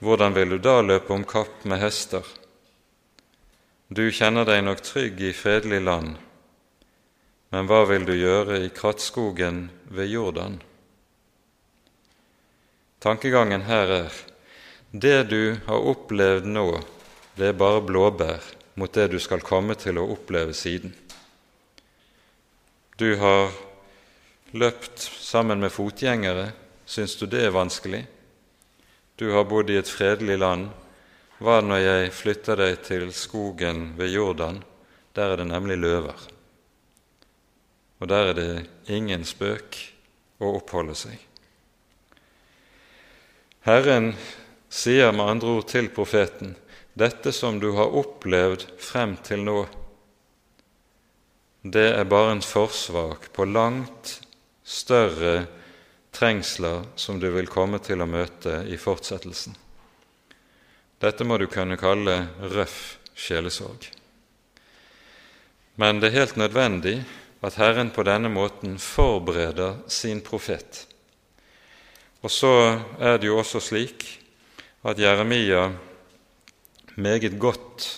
[0.00, 2.24] hvordan vil du da løpe om kapp med hester?
[3.88, 6.16] Du kjenner deg nok trygg i fredelig land,
[7.50, 10.60] men hva vil du gjøre i krattskogen ved Jordan?
[13.00, 14.20] Tankegangen her er
[14.92, 16.66] det du har opplevd nå,
[17.36, 18.44] det er bare blåbær
[18.80, 20.94] mot det du skal komme til å oppleve siden.
[23.00, 23.52] Du har
[24.52, 26.50] løpt sammen med fotgjengere.
[26.84, 28.02] Syns du det er vanskelig?
[29.20, 30.70] Du har bodd i et fredelig land.
[31.44, 34.62] Hva når jeg flytter deg til skogen ved Jordan?
[35.12, 36.22] Der er det nemlig løver.
[38.00, 38.54] Og der er det
[38.88, 39.76] ingen spøk
[40.40, 41.20] å oppholde seg.
[43.68, 44.14] Herren
[44.72, 46.56] sier med andre ord til profeten
[46.96, 49.58] dette som du har opplevd frem til nå,
[51.60, 54.16] det er bare en forsvak på langt
[54.64, 55.42] større
[56.20, 59.54] trengsler som du vil komme til å møte i fortsettelsen.
[61.00, 63.86] Dette må du kunne kalle røff sjelesorg.
[65.80, 66.98] Men det er helt nødvendig
[67.40, 70.82] at Herren på denne måten forbereder sin profet.
[72.20, 72.52] Og så
[73.00, 74.04] er det jo også slik
[74.84, 75.70] at Jeremia
[77.00, 77.88] meget godt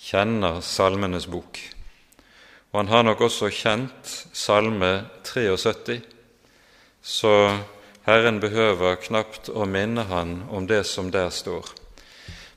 [0.00, 1.60] kjenner Salmenes bok.
[2.72, 4.94] Og han har nok også kjent Salme
[5.28, 6.13] 73,
[7.04, 7.60] så
[8.08, 11.68] Herren behøver knapt å minne han om det som der står.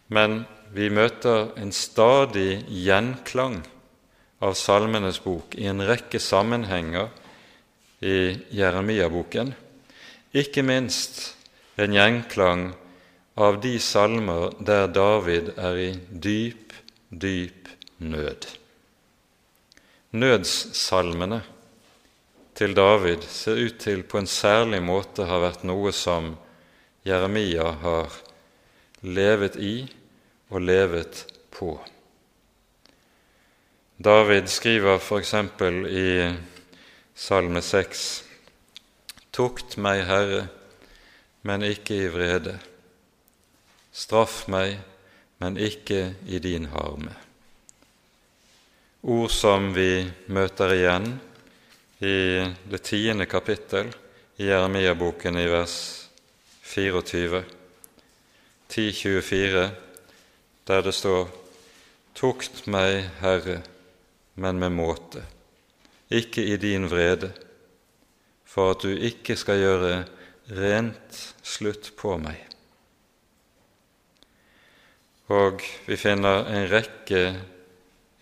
[0.07, 3.59] Men vi møter en stadig gjenklang
[4.39, 7.09] av Salmenes bok i en rekke sammenhenger
[7.99, 9.51] i Jeremia-boken,
[10.31, 11.33] ikke minst
[11.79, 12.69] en gjenklang
[13.35, 16.73] av de salmer der David er i dyp,
[17.09, 17.67] dyp
[17.99, 18.47] nød.
[20.17, 21.41] Nødssalmene
[22.57, 26.31] til David ser ut til på en særlig måte har vært noe som
[27.05, 28.15] Jeremia har
[29.05, 29.75] levet i
[30.49, 31.21] og levet
[31.53, 31.75] på.
[33.97, 35.33] David skriver f.eks.
[35.89, 36.09] i
[37.17, 38.07] Salme 6.:
[39.33, 40.47] Tukt meg, Herre,
[41.41, 42.57] men ikke i vrede
[43.93, 44.79] Straff meg,
[45.41, 47.13] men ikke i din harme.
[49.01, 51.09] Ord som vi møter igjen
[51.99, 53.89] i det tiende kapittel
[54.37, 55.77] i Jeremia-boken i vers
[56.61, 57.43] 24,
[58.67, 59.69] 1024,
[60.67, 61.27] der det står
[62.17, 63.59] Tukt meg, Herre,
[64.41, 65.21] men med måte,
[66.09, 67.29] ikke i din vrede,
[68.45, 69.91] for at du ikke skal gjøre
[70.57, 72.41] rent slutt på meg.
[75.29, 77.21] Og vi finner en rekke,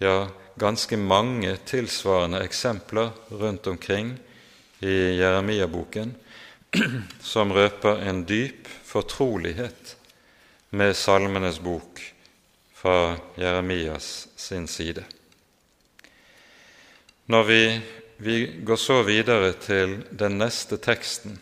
[0.03, 0.17] ja,
[0.59, 4.15] ganske mange tilsvarende eksempler rundt omkring
[4.79, 6.15] i Jeremia-boken
[7.33, 9.95] som røper en dyp fortrolighet
[10.75, 12.01] med Salmenes bok
[12.75, 15.05] fra Jeremias sin side.
[17.25, 17.61] Når vi,
[18.17, 18.35] vi
[18.65, 21.39] går så videre til den neste teksten,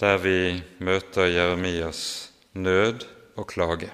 [0.00, 3.06] der vi møter Jeremias nød
[3.36, 3.90] og klage.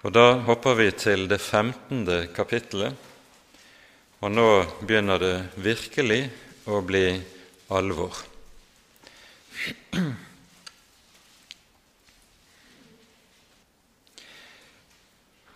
[0.00, 2.94] Og Da hopper vi til det femtende kapittelet,
[4.24, 4.46] og nå
[4.80, 6.22] begynner det virkelig
[6.72, 7.04] å bli
[7.76, 8.16] alvor.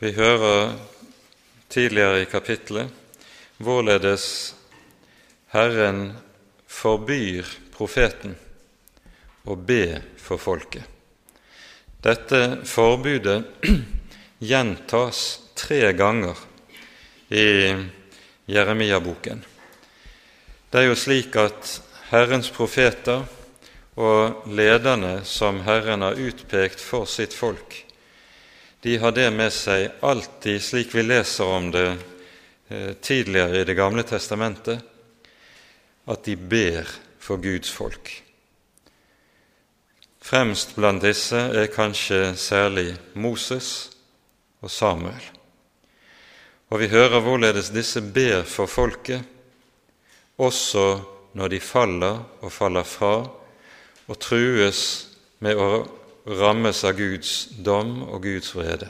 [0.04, 0.76] Vi hører
[1.72, 2.92] tidligere i kapittelet
[3.64, 4.26] hvorledes
[5.56, 6.10] Herren
[6.68, 8.36] forbyr profeten
[9.48, 10.84] å be for folket.
[12.04, 13.40] Dette forbudet
[14.44, 15.24] gjentas
[15.56, 16.36] tre ganger
[17.32, 17.48] i
[18.46, 19.40] Jeremia-boken.
[20.70, 21.78] Det er jo slik at
[22.10, 23.24] Herrens profeter
[23.96, 27.84] og lederne som Herren har utpekt for sitt folk,
[28.84, 31.86] de har det med seg alltid, slik vi leser om det
[32.68, 34.82] eh, tidligere i Det gamle testamentet,
[36.04, 38.10] at de ber for Guds folk.
[40.20, 43.93] Fremst blant disse er kanskje særlig Moses
[44.64, 45.30] og Samuel.
[46.72, 49.20] Og vi hører hvorledes disse ber for folket,
[50.40, 50.86] også
[51.36, 53.16] når de faller og faller fra
[54.04, 54.80] og trues
[55.44, 55.68] med å
[56.24, 57.34] rammes av Guds
[57.64, 58.88] dom og Guds vrede.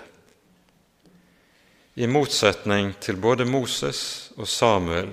[1.94, 5.12] I motsetning til både Moses og Samuel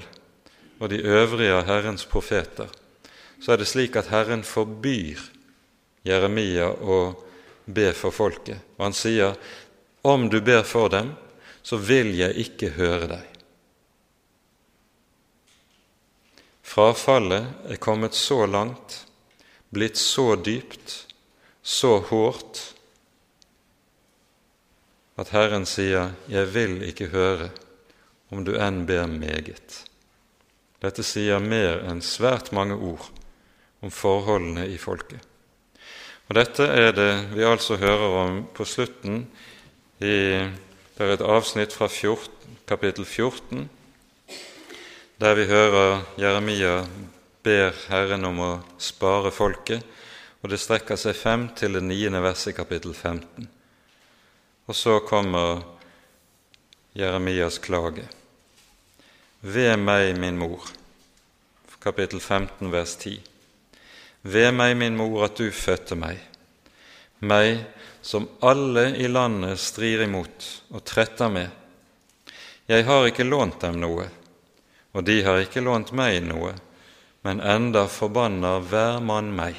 [0.81, 2.69] og de øvrige av Herrens profeter,
[3.41, 5.21] så er det slik at Herren forbyr
[6.05, 7.01] Jeremia å
[7.65, 8.61] be for folket.
[8.77, 9.35] Og han sier,
[10.01, 11.13] 'Om du ber for dem,
[11.61, 13.27] så vil jeg ikke høre deg'.
[16.63, 19.05] Frafallet er kommet så langt,
[19.69, 21.07] blitt så dypt,
[21.61, 22.73] så hårdt
[25.17, 27.49] at Herren sier, 'Jeg vil ikke høre,
[28.31, 29.85] om du enn ber meget'.
[30.81, 33.11] Dette sier mer enn svært mange ord
[33.81, 35.19] om forholdene i folket.
[36.29, 39.27] Og Dette er det vi altså hører om på slutten.
[40.01, 40.17] I,
[40.97, 43.69] det er et avsnitt fra 14, kapittel 14
[45.21, 46.79] der vi hører Jeremia
[47.45, 49.85] ber Herren om å spare folket
[50.41, 53.45] og det strekker seg frem til det niende verset i kapittel 15.
[54.65, 55.61] Og så kommer
[56.97, 58.07] Jeremias klage.
[59.41, 60.65] Ved meg, min mor,
[61.81, 63.21] kapittel 15, vers 10.
[64.21, 66.17] Ved meg, min mor, at du fødte meg,
[67.21, 67.63] meg
[68.01, 71.49] som alle i landet strir imot og tretter med.
[72.65, 74.07] Jeg har ikke lånt dem noe,
[74.91, 76.55] og de har ikke lånt meg noe,
[77.21, 79.57] men enda forbanner hver mann meg.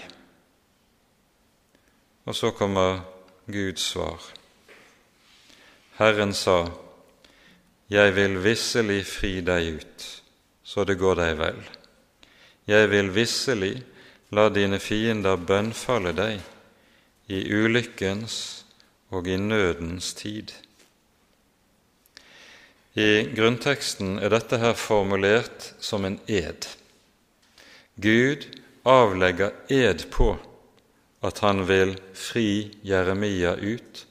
[2.26, 3.02] Og så kommer
[3.46, 4.22] Guds svar.
[5.98, 6.66] Herren sa,
[7.88, 10.04] Jeg vil visselig fri deg ut,
[10.64, 11.60] så det går deg vel.
[12.66, 13.74] Jeg vil visselig
[14.32, 16.51] la dine fiender bønnfalle deg
[17.32, 18.36] i ulykkens
[19.12, 20.52] og i nødens tid.
[22.92, 26.68] I grunnteksten er dette her formulert som en ed.
[27.96, 28.44] Gud
[28.84, 30.34] avlegger ed på
[31.24, 34.06] at han vil fri Jeremia ut,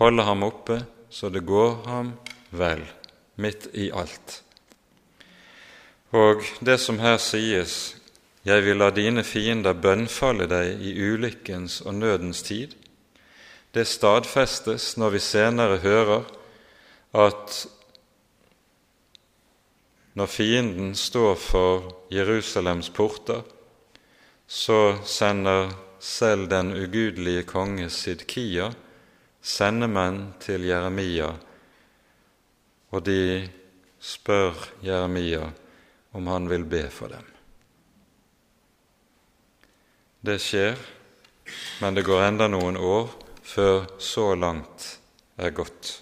[0.00, 0.80] holde ham oppe
[1.10, 2.12] så det går ham
[2.50, 2.82] vel
[3.36, 4.42] midt i alt.
[6.10, 7.96] Og det som her sies,
[8.44, 12.74] 'Jeg vil la dine fiender bønnfalle deg i ulykkens og nødens tid',
[13.74, 16.24] det stadfestes når vi senere hører
[17.14, 17.66] at
[20.14, 23.42] når fienden står for Jerusalems porter,
[24.46, 25.70] så sender
[26.00, 28.72] selv den ugudelige konge Sidkia
[29.42, 31.30] sendemenn til Jeremia,
[32.90, 33.48] og de
[34.00, 35.52] spør Jeremia
[36.12, 37.29] om han vil be for dem.
[40.20, 40.76] Det skjer,
[41.80, 43.08] men det går enda noen år
[43.40, 44.98] før så langt
[45.40, 45.94] er gått.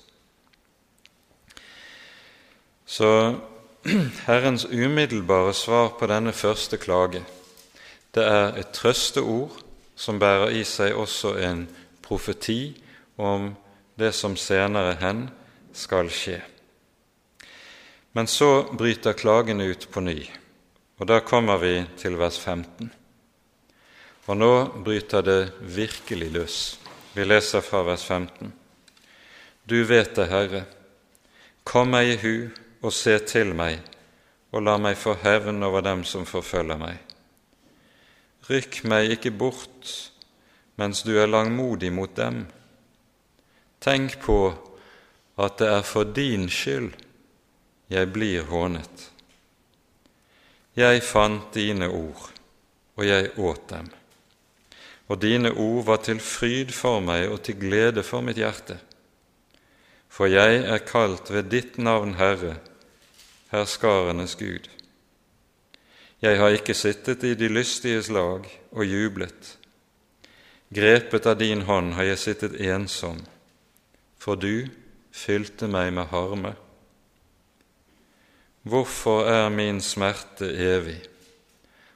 [2.82, 3.10] Så
[4.26, 7.22] Herrens umiddelbare svar på denne første klage,
[8.10, 9.54] det er et trøsteord
[9.94, 11.68] som bærer i seg også en
[12.02, 12.74] profeti
[13.22, 13.52] om
[13.98, 15.28] det som senere hen
[15.70, 16.40] skal skje.
[18.18, 20.24] Men så bryter klagen ut på ny,
[20.98, 22.90] og da kommer vi til vers 15.
[24.28, 24.52] Og nå
[24.84, 26.56] bryter det virkelig løs.
[27.14, 28.52] Vi leser fra vers 15.
[29.64, 30.64] Du vet det, Herre,
[31.64, 32.34] kom meg i hu
[32.84, 33.80] og se til meg,
[34.52, 36.98] og la meg få hevn over dem som forfølger meg.
[38.48, 39.90] rykk meg ikke bort
[40.80, 42.46] mens du er langmodig mot dem.
[43.80, 44.38] Tenk på
[45.36, 46.92] at det er for din skyld
[47.90, 49.10] jeg blir hånet.
[50.78, 52.28] Jeg fant dine ord,
[52.96, 53.88] og jeg åt dem.
[55.08, 58.76] Og dine ord var til fryd for meg og til glede for mitt hjerte.
[60.08, 62.58] For jeg er kalt ved ditt navn, Herre,
[63.52, 64.68] herskarenes Gud.
[66.20, 69.54] Jeg har ikke sittet i de lystiges lag og jublet.
[70.74, 73.22] Grepet av din hånd har jeg sittet ensom,
[74.18, 74.66] for du
[75.14, 76.52] fylte meg med harme.
[78.68, 80.98] Hvorfor er min smerte evig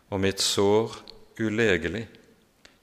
[0.09, 0.95] og mitt sår
[1.43, 2.07] ulegelig?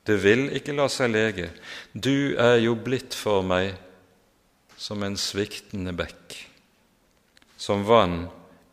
[0.05, 1.49] Det vil ikke la seg lege.
[1.93, 3.75] Du er jo blitt for meg
[4.79, 6.35] som en sviktende bekk,
[7.59, 8.29] som vann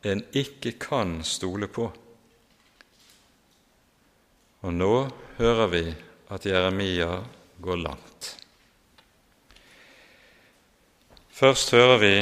[0.06, 1.88] en ikke kan stole på.
[4.66, 4.92] Og nå
[5.38, 5.84] hører vi
[6.34, 7.20] at Jeremia
[7.62, 8.32] går langt.
[11.36, 12.14] Først hører vi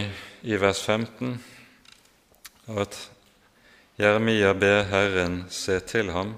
[0.50, 1.36] i vers 15
[2.74, 2.96] at
[4.00, 6.34] Jeremia ber Herren se til ham.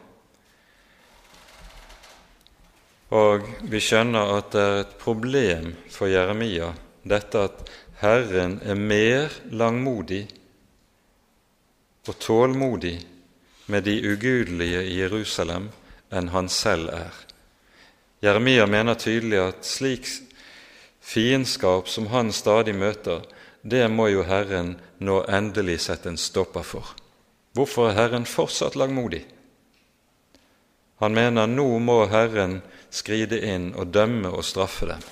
[3.16, 6.72] Og vi skjønner at det er et problem for Jeremia,
[7.06, 7.62] dette at
[8.02, 10.26] Herren er mer langmodig
[12.06, 12.98] og tålmodig
[13.72, 15.70] med de ugudelige i Jerusalem
[16.12, 17.14] enn han selv er.
[18.22, 20.10] Jeremia mener tydelig at slik
[21.00, 23.24] fiendskap som han stadig møter,
[23.62, 26.92] det må jo Herren nå endelig sette en stopper for.
[27.56, 29.24] Hvorfor er Herren fortsatt langmodig?
[31.00, 32.60] Han mener nå må Herren
[32.90, 35.04] skride inn og dømme og straffe dem.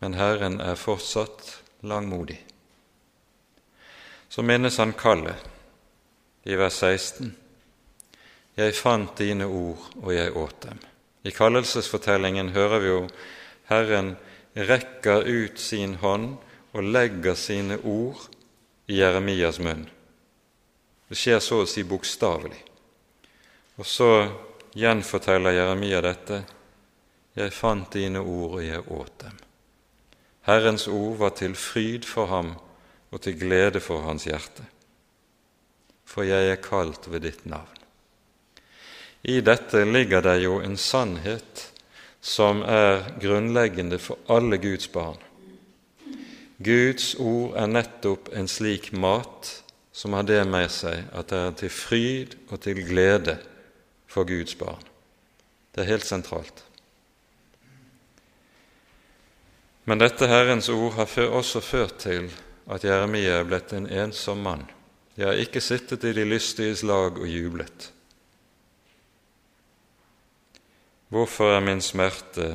[0.00, 1.56] Men Herren er fortsatt
[1.86, 2.38] langmodig.
[4.28, 5.36] Så minnes han kallet
[6.44, 7.32] i vers 16.
[8.56, 10.78] Jeg fant dine ord, og jeg åt dem.
[11.26, 13.00] I kallelsesfortellingen hører vi jo
[13.68, 14.14] Herren
[14.56, 16.36] rekker ut sin hånd
[16.72, 18.28] og legger sine ord
[18.86, 19.86] i Jeremias munn.
[21.08, 22.58] Det skjer så å si bokstavelig.
[23.76, 24.10] Og så
[24.76, 26.42] gjenforteller Jeremia dette.
[27.36, 29.38] Jeg fant dine ord, og jeg åt dem.
[30.46, 32.52] Herrens ord var til fryd for ham
[33.10, 34.64] og til glede for hans hjerte.
[36.06, 37.72] For jeg er kalt ved ditt navn.
[39.26, 41.64] I dette ligger det jo en sannhet
[42.22, 45.18] som er grunnleggende for alle Guds barn.
[46.62, 49.50] Guds ord er nettopp en slik mat
[49.92, 53.36] som har det med seg at det er til fryd og til glede
[54.16, 54.80] for Guds barn.
[55.74, 56.62] Det er helt sentralt.
[59.84, 62.30] Men dette Herrens ord har også ført til
[62.72, 64.64] at Jeremia er blitt en ensom mann.
[65.16, 67.90] Jeg har ikke sittet i de lystiges lag og jublet.
[71.12, 72.48] Hvorfor er min smerte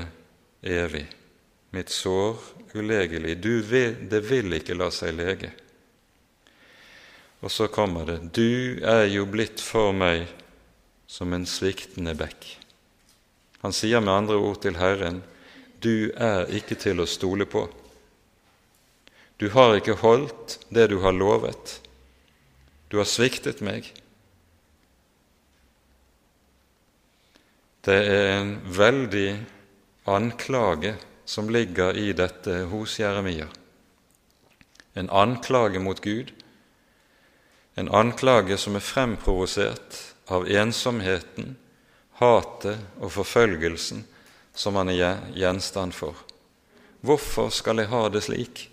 [0.65, 1.05] evig,
[1.71, 2.41] mitt sår
[2.73, 3.37] ulegelig?
[3.69, 5.53] Vil, det vil ikke la seg lege.
[7.41, 10.25] Og så kommer det Du er jo blitt for meg
[11.11, 12.45] som en sviktende bekk.
[13.65, 15.23] Han sier med andre ord til Herren,
[15.81, 17.63] Du er ikke til å stole på.
[19.41, 21.79] Du har ikke holdt det du har lovet.
[22.93, 23.89] Du har sviktet meg.
[27.81, 29.31] Det er en veldig
[30.05, 30.93] anklage
[31.25, 33.49] som ligger i dette hos Jeremia.
[34.93, 36.29] En anklage mot Gud,
[37.73, 39.97] en anklage som er fremprovosert
[40.31, 41.55] av ensomheten,
[42.21, 44.05] hatet og forfølgelsen
[44.53, 46.15] som han er gjenstand for.
[47.01, 48.67] Hvorfor skal jeg ha det slik?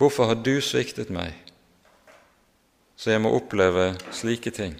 [0.00, 1.34] Hvorfor har du sviktet meg,
[2.96, 4.78] så jeg må oppleve slike ting?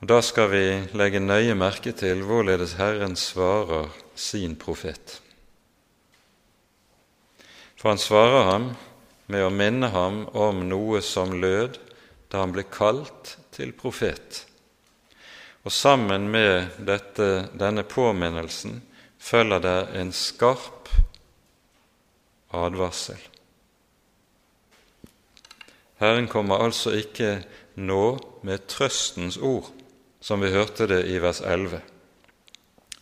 [0.00, 0.64] Og Da skal vi
[0.96, 5.18] legge nøye merke til hvorledes Herren svarer sin profet.
[7.76, 8.70] For han svarer ham
[9.30, 11.78] med å minne ham om noe som lød
[12.30, 14.44] da han ble kalt til profet.
[15.64, 18.80] Og sammen med dette, denne påminnelsen
[19.20, 20.88] følger det en skarp
[22.56, 23.20] advarsel.
[26.00, 27.42] Herren kommer altså ikke
[27.76, 28.04] nå
[28.42, 29.68] med trøstens ord,
[30.20, 31.82] som vi hørte det i vers 11.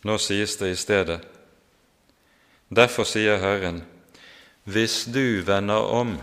[0.07, 1.21] Nå sies det i stedet
[2.69, 3.81] Derfor sier Herren,
[4.69, 6.19] hvis du vender om,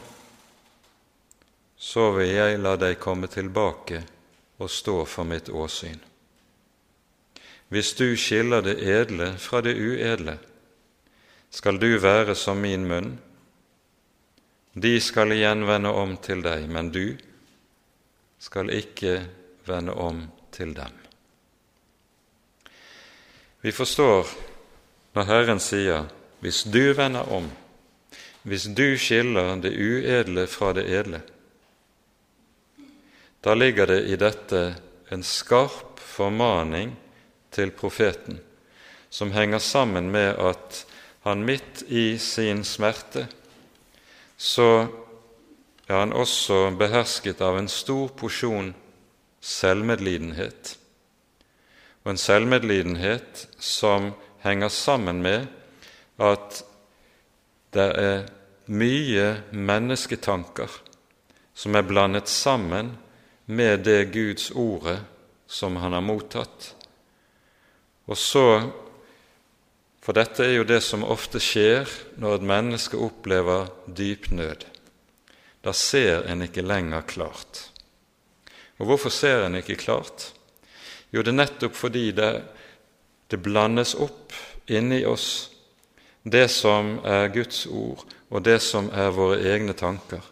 [1.78, 4.04] så vil jeg la deg komme tilbake
[4.62, 5.98] og stå for mitt åsyn.
[7.74, 10.38] Hvis du skiller det edle fra det uedle,
[11.50, 13.16] skal du være som min munn.
[14.78, 17.18] De skal igjen vende om til deg, men du,
[18.38, 19.24] skal ikke
[19.66, 20.22] vende om
[20.54, 20.94] til dem.
[23.66, 24.30] Vi forstår
[25.18, 26.12] når Herren sier
[26.44, 27.48] hvis du vender om,
[28.46, 31.22] hvis du skiller det uedle fra det edle,
[33.46, 34.62] da ligger det i dette
[35.14, 36.96] en skarp formaning
[37.54, 38.40] til profeten,
[39.10, 40.86] som henger sammen med at
[41.26, 43.28] han midt i sin smerte
[44.38, 44.88] så
[45.88, 48.74] er han også behersket av en stor porsjon
[49.46, 50.76] selvmedlidenhet.
[52.04, 54.12] Og en selvmedlidenhet som
[54.44, 55.48] henger sammen med
[56.22, 56.64] at
[57.76, 58.26] det er
[58.72, 60.72] mye mennesketanker
[61.56, 62.96] som er blandet sammen
[63.46, 65.00] med det Guds ordet
[65.48, 66.74] som han har mottatt.
[68.06, 68.48] Og så
[70.06, 71.90] For dette er jo det som ofte skjer
[72.22, 74.62] når et menneske opplever dyp nød.
[75.66, 77.72] Da ser en ikke lenger klart.
[78.78, 80.28] Og hvorfor ser en ikke klart?
[81.10, 82.30] Jo, det er nettopp fordi det,
[83.34, 84.38] det blandes opp
[84.70, 85.55] inni oss
[86.26, 88.02] det som er Guds ord,
[88.34, 90.24] og det som er våre egne tanker.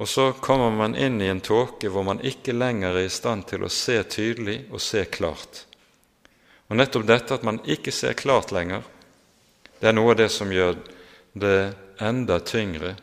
[0.00, 3.44] Og så kommer man inn i en tåke hvor man ikke lenger er i stand
[3.50, 5.64] til å se tydelig og se klart.
[6.68, 8.84] Og nettopp dette at man ikke ser klart lenger,
[9.80, 10.78] det er noe av det som gjør
[11.36, 11.58] det
[12.00, 12.94] enda tyngre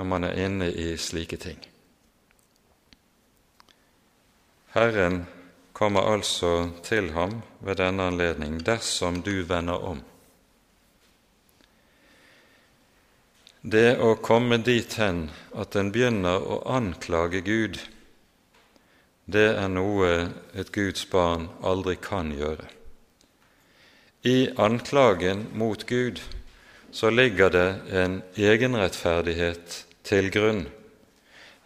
[0.00, 1.60] når man er inne i slike ting.
[4.72, 5.26] Herren
[5.76, 10.00] kommer altså til ham ved denne anledning dersom du vender om.
[13.62, 17.76] Det å komme dit hen at en begynner å anklage Gud,
[19.30, 20.08] det er noe
[20.58, 22.66] et Guds barn aldri kan gjøre.
[24.26, 26.18] I anklagen mot Gud
[26.90, 27.68] så ligger det
[28.02, 30.64] en egenrettferdighet til grunn,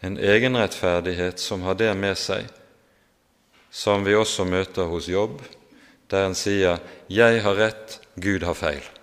[0.05, 2.45] en egenrettferdighet som har det med seg,
[3.73, 5.41] som vi også møter hos Jobb,
[6.13, 6.79] der en sier
[7.09, 8.96] 'Jeg har rett, Gud har feil'.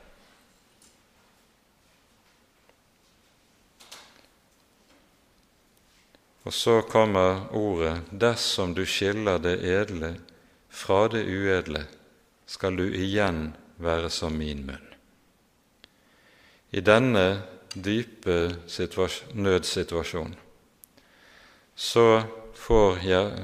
[6.44, 10.16] Og så kommer ordet 'dersom du skiller det edle
[10.70, 11.86] fra det uedle,
[12.46, 14.94] skal du igjen være som min munn'.
[16.72, 17.42] I denne
[17.76, 18.56] dype
[19.34, 20.36] nødsituasjonen
[21.76, 22.24] så
[22.54, 22.98] får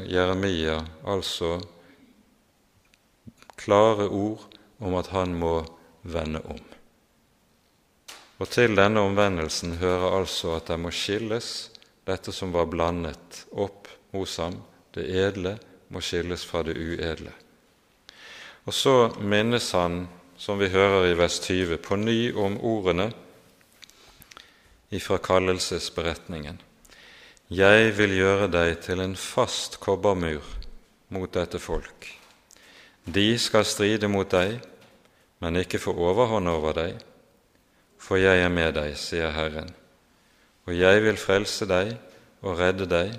[0.09, 1.59] Jeremia altså
[3.55, 4.45] klare ord
[4.79, 5.65] om at han må
[6.03, 6.59] vende om.
[8.39, 11.69] Og til denne omvendelsen hører altså at det må skilles
[12.09, 14.57] dette som var blandet opp hos ham,
[14.93, 15.57] det edle,
[15.89, 17.33] må skilles fra det uedle.
[18.65, 20.03] Og så minnes han,
[20.37, 23.09] som vi hører i vers 20, på ny om ordene
[24.93, 26.59] ifra kallelsesberetningen.
[27.49, 30.45] Jeg vil gjøre deg til en fast kobbermur
[31.13, 32.05] mot dette folk.
[33.09, 34.59] De skal stride mot deg,
[35.41, 37.01] men ikke få overhånd over deg,
[37.97, 39.73] for jeg er med deg, sier Herren
[40.69, 41.95] og jeg vil frelse deg
[42.45, 43.15] og redde deg,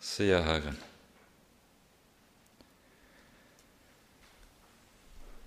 [0.00, 0.78] sier Herren.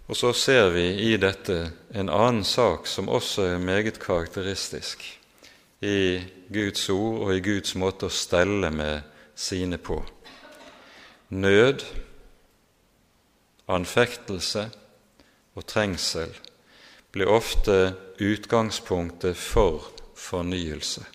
[0.10, 1.58] Og så ser vi i dette
[1.98, 5.04] en annen sak som også er meget karakteristisk
[5.86, 6.22] i
[6.54, 9.06] Guds ord og i Guds måte å stelle med
[9.38, 10.00] sine på.
[11.30, 11.86] Nød,
[13.70, 14.70] anfektelse
[15.58, 16.34] og trengsel
[17.14, 21.06] blir ofte utgangspunktet for fornyelse.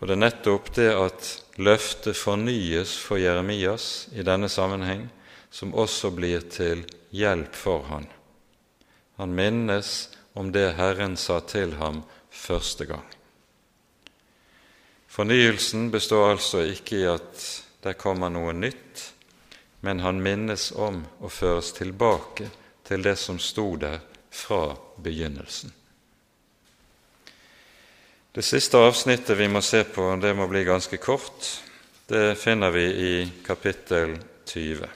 [0.00, 1.30] Og det er nettopp det at
[1.60, 5.08] løftet fornyes for Jeremias i denne sammenheng,
[5.52, 8.06] som også blir til hjelp for han.
[9.20, 12.00] Han minnes om det Herren sa til ham
[12.32, 13.04] første gang.
[15.10, 17.42] Fornyelsen består altså ikke i at
[17.84, 19.02] det kommer noe nytt,
[19.84, 22.48] men han minnes om å føres tilbake
[22.88, 25.74] til det som sto der fra begynnelsen.
[28.32, 31.48] Det siste avsnittet vi må se på, det må bli ganske kort.
[32.06, 34.12] Det finner vi i kapittel
[34.46, 34.86] 20.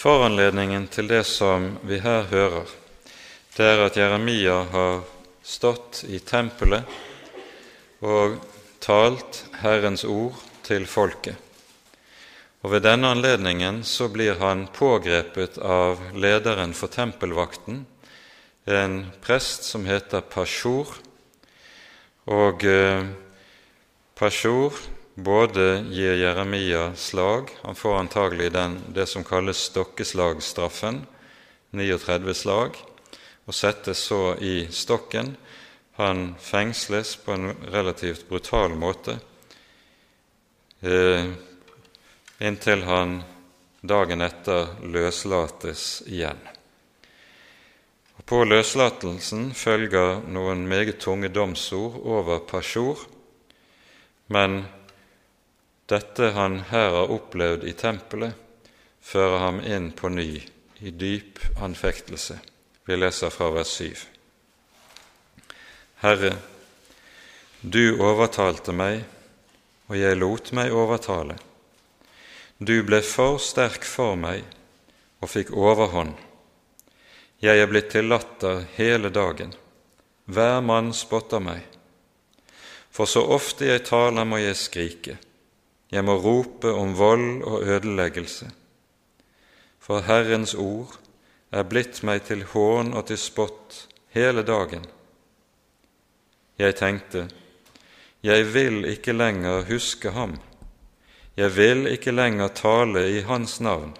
[0.00, 2.72] Foranledningen til det som vi her hører,
[3.58, 5.02] det er at Jeremia har
[5.44, 6.88] stått i tempelet
[8.00, 8.40] og
[8.80, 11.36] talt Herrens ord til folket.
[12.64, 17.84] Og Ved denne anledningen så blir han pågrepet av lederen for tempelvakten,
[18.74, 20.90] en prest som heter Pashur.
[22.28, 23.06] Og eh,
[25.14, 31.06] både gir Jeremia slag Han får antagelig den, det som kalles stokkeslagstraffen,
[31.70, 32.76] 39 slag,
[33.46, 35.36] og settes så i stokken.
[35.96, 39.18] Han fengsles på en relativt brutal måte
[40.80, 41.26] eh,
[42.38, 43.22] inntil han
[43.80, 46.57] dagen etter løslates igjen.
[48.26, 53.04] På løslatelsen følger noen meget tunge domsord over Pasjor,
[54.28, 54.64] men
[55.88, 58.34] dette han her har opplevd i tempelet,
[59.00, 60.30] fører ham inn på ny
[60.84, 62.36] i dyp anfektelse.
[62.84, 64.04] Vi leser fra vers 7.
[66.02, 66.34] Herre,
[67.62, 69.02] du overtalte meg,
[69.88, 71.38] og jeg lot meg overtale.
[72.58, 74.44] Du ble for sterk for meg
[75.22, 76.27] og fikk overhånd.
[77.42, 79.52] Jeg er blitt til latter hele dagen.
[80.26, 81.62] Hver mann spotter meg.
[82.90, 85.18] For så ofte jeg taler, må jeg skrike.
[85.92, 88.50] Jeg må rope om vold og ødeleggelse.
[89.78, 90.98] For Herrens ord
[91.52, 94.84] er blitt meg til hån og til spott hele dagen.
[96.58, 97.28] Jeg tenkte,
[98.22, 100.36] jeg vil ikke lenger huske ham
[101.38, 103.92] jeg vil ikke lenger tale i Hans navn.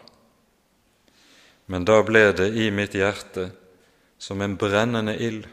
[1.69, 3.51] Men da ble det i mitt hjerte
[4.19, 5.47] som en brennende ild,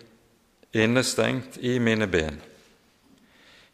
[0.72, 2.40] innestengt i mine ben.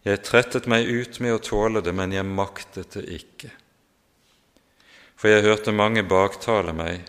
[0.01, 3.51] Jeg trettet meg ut med å tåle det, men jeg maktet det ikke.
[5.13, 7.05] For jeg hørte mange baktale meg,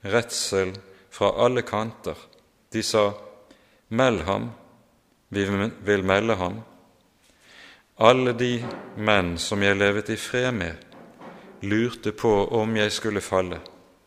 [0.00, 0.72] redsel
[1.12, 2.16] fra alle kanter.
[2.72, 3.10] De sa,
[3.92, 4.48] Meld ham,
[5.28, 5.44] vi
[5.84, 6.56] vil melde ham.
[8.00, 8.56] Alle de
[8.96, 10.80] menn som jeg levet i fred med,
[11.68, 13.60] lurte på om jeg skulle falle.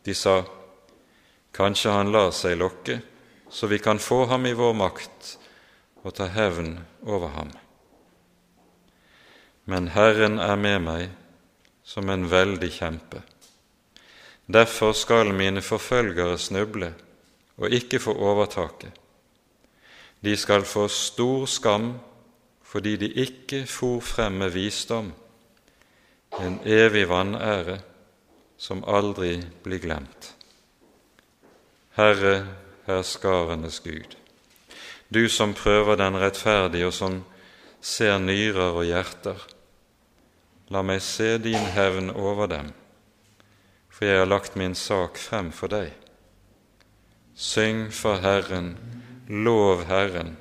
[0.08, 0.40] De sa,
[1.52, 2.94] Kanskje han lar seg lokke,
[3.52, 5.34] så vi kan få ham i vår makt
[6.00, 7.50] og ta hevn over ham.
[9.68, 11.10] Men Herren er med meg
[11.84, 13.20] som en veldig kjempe.
[14.48, 16.94] Derfor skal mine forfølgere snuble
[17.58, 18.94] og ikke få overtaket.
[20.24, 21.90] De skal få stor skam
[22.64, 25.12] fordi de ikke for frem med visdom,
[26.40, 27.78] en evig vanære
[28.58, 30.34] som aldri blir glemt.
[31.94, 32.46] Herre,
[32.86, 34.16] herskarenes Gud,
[35.08, 37.22] du som prøver den rettferdige, og som
[37.80, 39.38] ser nyrer og hjerter,
[40.68, 42.72] la meg se din hevn over dem,
[43.88, 45.94] for jeg har lagt min sak frem for deg.
[47.34, 48.76] Syng for Herren,
[49.28, 50.36] lov Herren,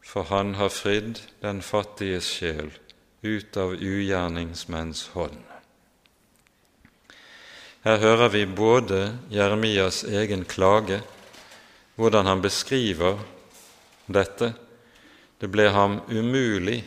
[0.00, 2.70] for han har fridd den fattiges sjel
[3.22, 5.51] ut av ugjerningsmenns hånd.
[7.82, 11.00] Her hører vi både Jeremias egen klage,
[11.98, 13.18] hvordan han beskriver
[14.06, 14.52] dette.
[15.42, 16.78] Det ble ham umulig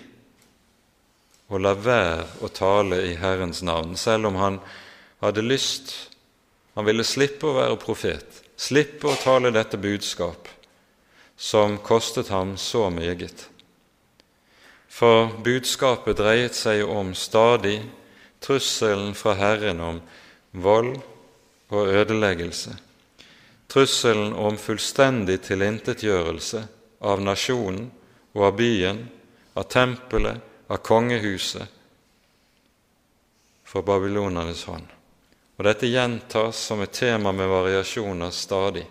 [1.51, 4.61] å la være å tale i Herrens navn, selv om han
[5.19, 5.91] hadde lyst.
[6.79, 10.47] Han ville slippe å være profet, slippe å tale dette budskap
[11.35, 13.49] som kostet ham så meget.
[14.87, 17.81] For budskapet dreiet seg om stadig
[18.39, 19.99] trusselen fra Herren om
[20.61, 20.95] vold
[21.73, 22.75] og ødeleggelse,
[23.67, 26.61] trusselen om fullstendig tilintetgjørelse
[27.05, 27.89] av nasjonen
[28.35, 29.01] og av byen,
[29.55, 31.71] av tempelet, av kongehuset,
[33.65, 34.85] for babylonernes hånd.
[35.55, 38.85] Og dette gjentas som et tema med variasjoner stadig.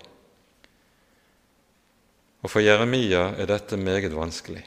[2.45, 4.63] Og for Jeremia er dette meget vanskelig.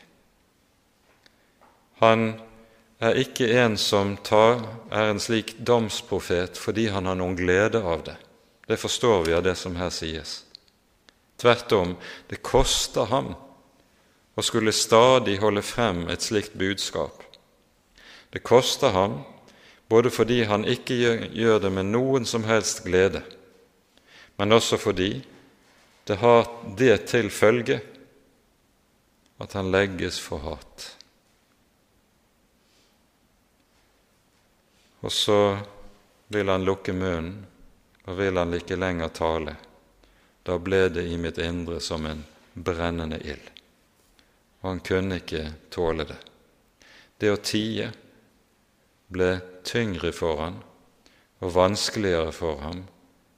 [2.02, 2.34] Han
[3.00, 8.04] er ikke en som tar, er en slik domsprofet fordi han har noen glede av
[8.08, 8.18] det.
[8.68, 10.42] Det forstår vi av det som her sies.
[11.38, 11.94] Tvert om,
[12.28, 13.36] det koster ham
[14.38, 17.22] å skulle stadig holde frem et slikt budskap.
[18.34, 19.22] Det koster ham
[19.88, 20.98] både fordi han ikke
[21.32, 23.22] gjør det med noen som helst glede,
[24.38, 25.22] men også fordi
[26.08, 27.80] det har det til følge
[29.38, 30.97] at han legges for hat.
[35.02, 35.58] Og så
[36.34, 37.46] vil han lukke munnen,
[38.08, 39.54] og vil han ikke lenger tale.
[40.48, 42.24] Da ble det i mitt indre som en
[42.54, 43.52] brennende ild,
[44.62, 46.18] og han kunne ikke tåle det.
[47.20, 47.92] Det å tie
[49.12, 49.30] ble
[49.68, 50.60] tyngre for han
[51.44, 52.84] og vanskeligere for ham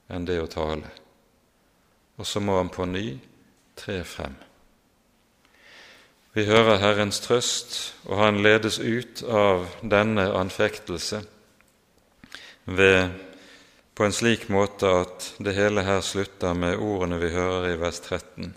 [0.10, 0.94] enn det å tale
[2.20, 3.14] og så må han på ny
[3.80, 4.36] tre frem.
[6.36, 11.24] Vi hører Herrens trøst, og han ledes ut av denne anfektelse
[12.78, 13.10] ved
[13.96, 18.00] på en slik måte at det hele her slutter med ordene vi hører i vers
[18.06, 18.54] 13.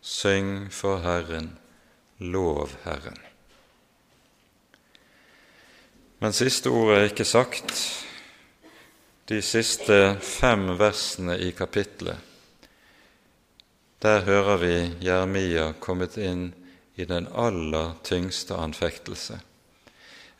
[0.00, 1.52] Syng for Herren,
[2.18, 3.18] lov Herren.
[6.18, 7.74] Men siste ordet er ikke sagt.
[9.28, 12.24] De siste fem versene i kapittelet
[14.02, 16.52] der hører vi Jeremia kommet inn
[16.94, 19.40] i den aller tyngste anfektelse.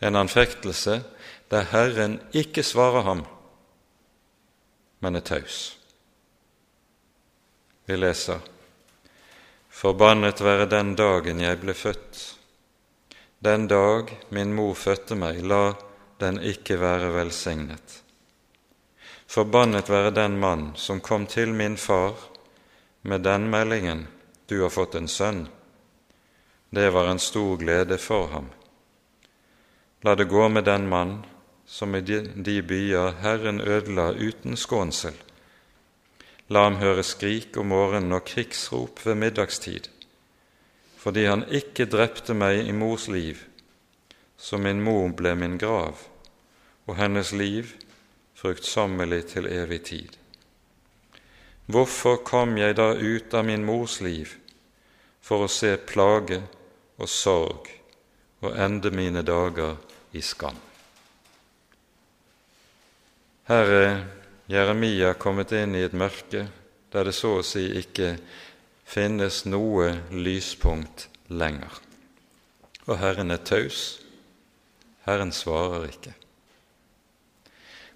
[0.00, 1.02] en anfektelse
[1.50, 3.24] der Herren ikke svarer ham,
[5.00, 5.78] men er taus.
[7.86, 8.40] Vi leser:"
[9.78, 12.16] Forbannet være den dagen jeg ble født.
[13.38, 15.76] Den dag min mor fødte meg, la
[16.18, 18.02] den ikke være velsignet.
[19.26, 22.16] Forbannet være den mann som kom til min far
[23.02, 24.06] med den meldingen,
[24.50, 25.46] du har fått en sønn.
[26.70, 28.50] Det var en stor glede for ham.
[30.02, 31.22] La det gå med den mann
[31.68, 35.14] som i de byer Herren ødela uten skånsel.
[36.48, 39.90] La ham høre skrik om morgenen og krigsrop ved middagstid,
[40.96, 43.42] fordi han ikke drepte meg i mors liv,
[44.38, 46.00] så min mor ble min grav,
[46.88, 47.74] og hennes liv
[48.38, 50.16] fruktsommelig til evig tid.
[51.68, 54.32] Hvorfor kom jeg da ut av min mors liv
[55.20, 56.40] for å se plage
[56.96, 57.68] og sorg
[58.40, 59.76] og ende mine dager
[60.16, 60.67] i skam?
[63.48, 64.00] Her er
[64.52, 66.42] Jeremia kommet inn i et mørke
[66.92, 68.10] der det så å si ikke
[68.84, 71.72] finnes noe lyspunkt lenger.
[72.84, 74.02] Og Herren er taus.
[75.08, 76.12] Herren svarer ikke.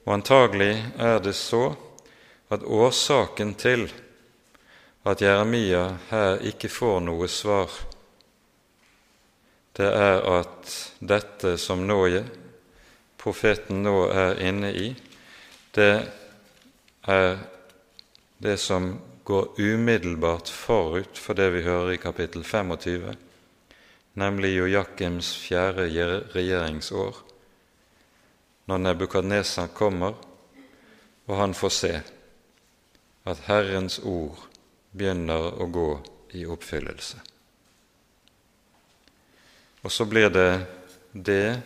[0.06, 1.74] Og antagelig er det så
[2.48, 3.86] at årsaken til
[5.04, 7.68] at Jeremia her ikke får noe svar,
[9.76, 12.02] det er at dette som nå
[13.20, 14.92] profeten nå er inne i,
[15.76, 15.92] det
[17.08, 17.38] er
[18.42, 18.94] det som
[19.24, 23.14] går umiddelbart forut for det vi hører i kapittel 25,
[24.18, 25.86] nemlig Joakims fjerde
[26.34, 27.22] regjeringsår,
[28.66, 30.18] når Nebukadnesar kommer
[31.26, 31.92] og han får se
[33.24, 34.40] at Herrens ord
[34.92, 35.88] begynner å gå
[36.36, 37.20] i oppfyllelse.
[39.82, 40.50] Og så blir det
[41.12, 41.60] det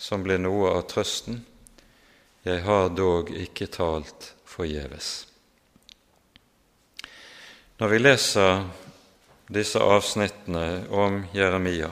[0.00, 1.38] som blir noe av trøsten.
[2.44, 5.06] Jeg har dog ikke talt forgjeves.
[7.80, 8.66] Når vi leser
[9.48, 11.88] disse avsnittene om Jeremia,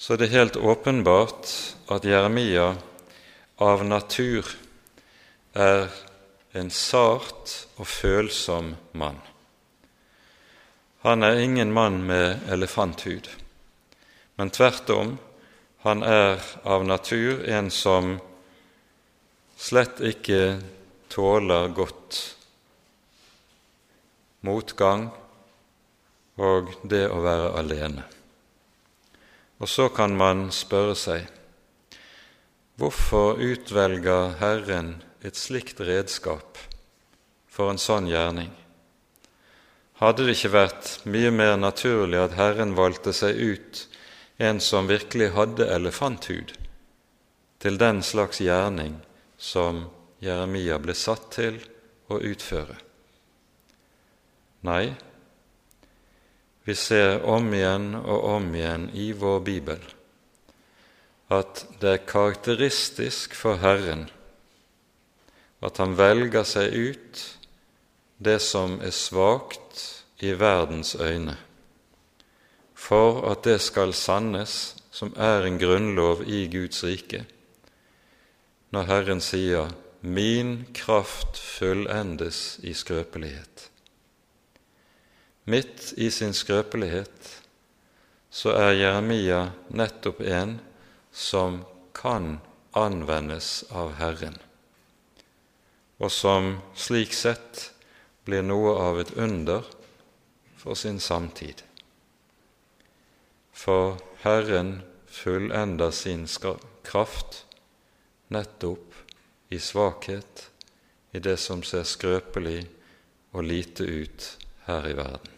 [0.00, 1.52] så er det helt åpenbart
[1.92, 2.70] at Jeremia
[3.60, 4.48] av natur
[5.52, 5.92] er
[6.56, 9.20] en sart og følsom mann.
[11.04, 13.28] Han er ingen mann med elefanthud,
[14.40, 15.18] men tvert om,
[15.84, 18.16] han er av natur en som
[19.56, 20.58] slett ikke
[21.12, 22.18] tåler godt
[24.44, 25.08] motgang
[26.42, 28.04] og det å være alene.
[29.62, 31.30] Og så kan man spørre seg
[32.80, 36.58] hvorfor utvelger Herren et slikt redskap
[37.46, 38.50] for en sånn gjerning?
[40.02, 43.84] Hadde det ikke vært mye mer naturlig at Herren valgte seg ut
[44.42, 46.50] en som virkelig hadde elefanthud,
[47.62, 48.98] til den slags gjerning
[49.38, 49.84] som
[50.24, 51.58] Jeremia ble satt til
[52.08, 52.76] å utføre?
[54.64, 54.94] Nei,
[56.64, 59.82] vi ser om igjen og om igjen i vår bibel
[61.34, 64.06] at det er karakteristisk for Herren
[65.64, 67.22] at han velger seg ut
[68.24, 69.82] det som er svakt
[70.24, 71.36] i verdens øyne,
[72.74, 77.24] for at det skal sannes som er en grunnlov i Guds rike,
[78.74, 79.70] når Herren sier
[80.02, 83.70] 'Min kraft fullendes i skrøpelighet'.
[85.44, 87.42] Midt i sin skrøpelighet
[88.30, 90.58] så er Jeremia nettopp en
[91.12, 91.62] som
[91.94, 92.40] kan
[92.74, 94.36] anvendes av Herren
[95.98, 97.70] og som slik sett
[98.26, 99.66] blir noe av et under
[100.58, 101.62] for sin samtid.
[103.52, 106.26] For Herren fullender sin
[106.84, 107.43] kraft
[108.28, 108.94] nettopp
[109.48, 110.50] i svakhet,
[111.12, 112.64] i det som ser skrøpelig
[113.34, 114.28] og lite ut
[114.66, 115.30] her i verden.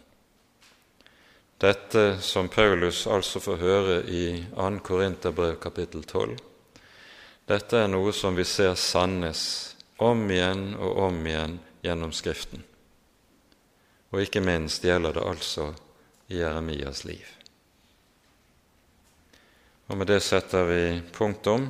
[1.57, 4.67] Dette som Paulus altså får høre i 2.
[4.85, 6.37] Korinterbrev kapittel 12,
[7.47, 9.41] dette er noe som vi ser sannes
[9.97, 12.61] om igjen og om igjen gjennom Skriften.
[14.13, 15.71] Og ikke minst gjelder det altså
[16.27, 17.25] i Jeremias liv.
[19.87, 20.81] Og med det setter vi
[21.15, 21.69] punktum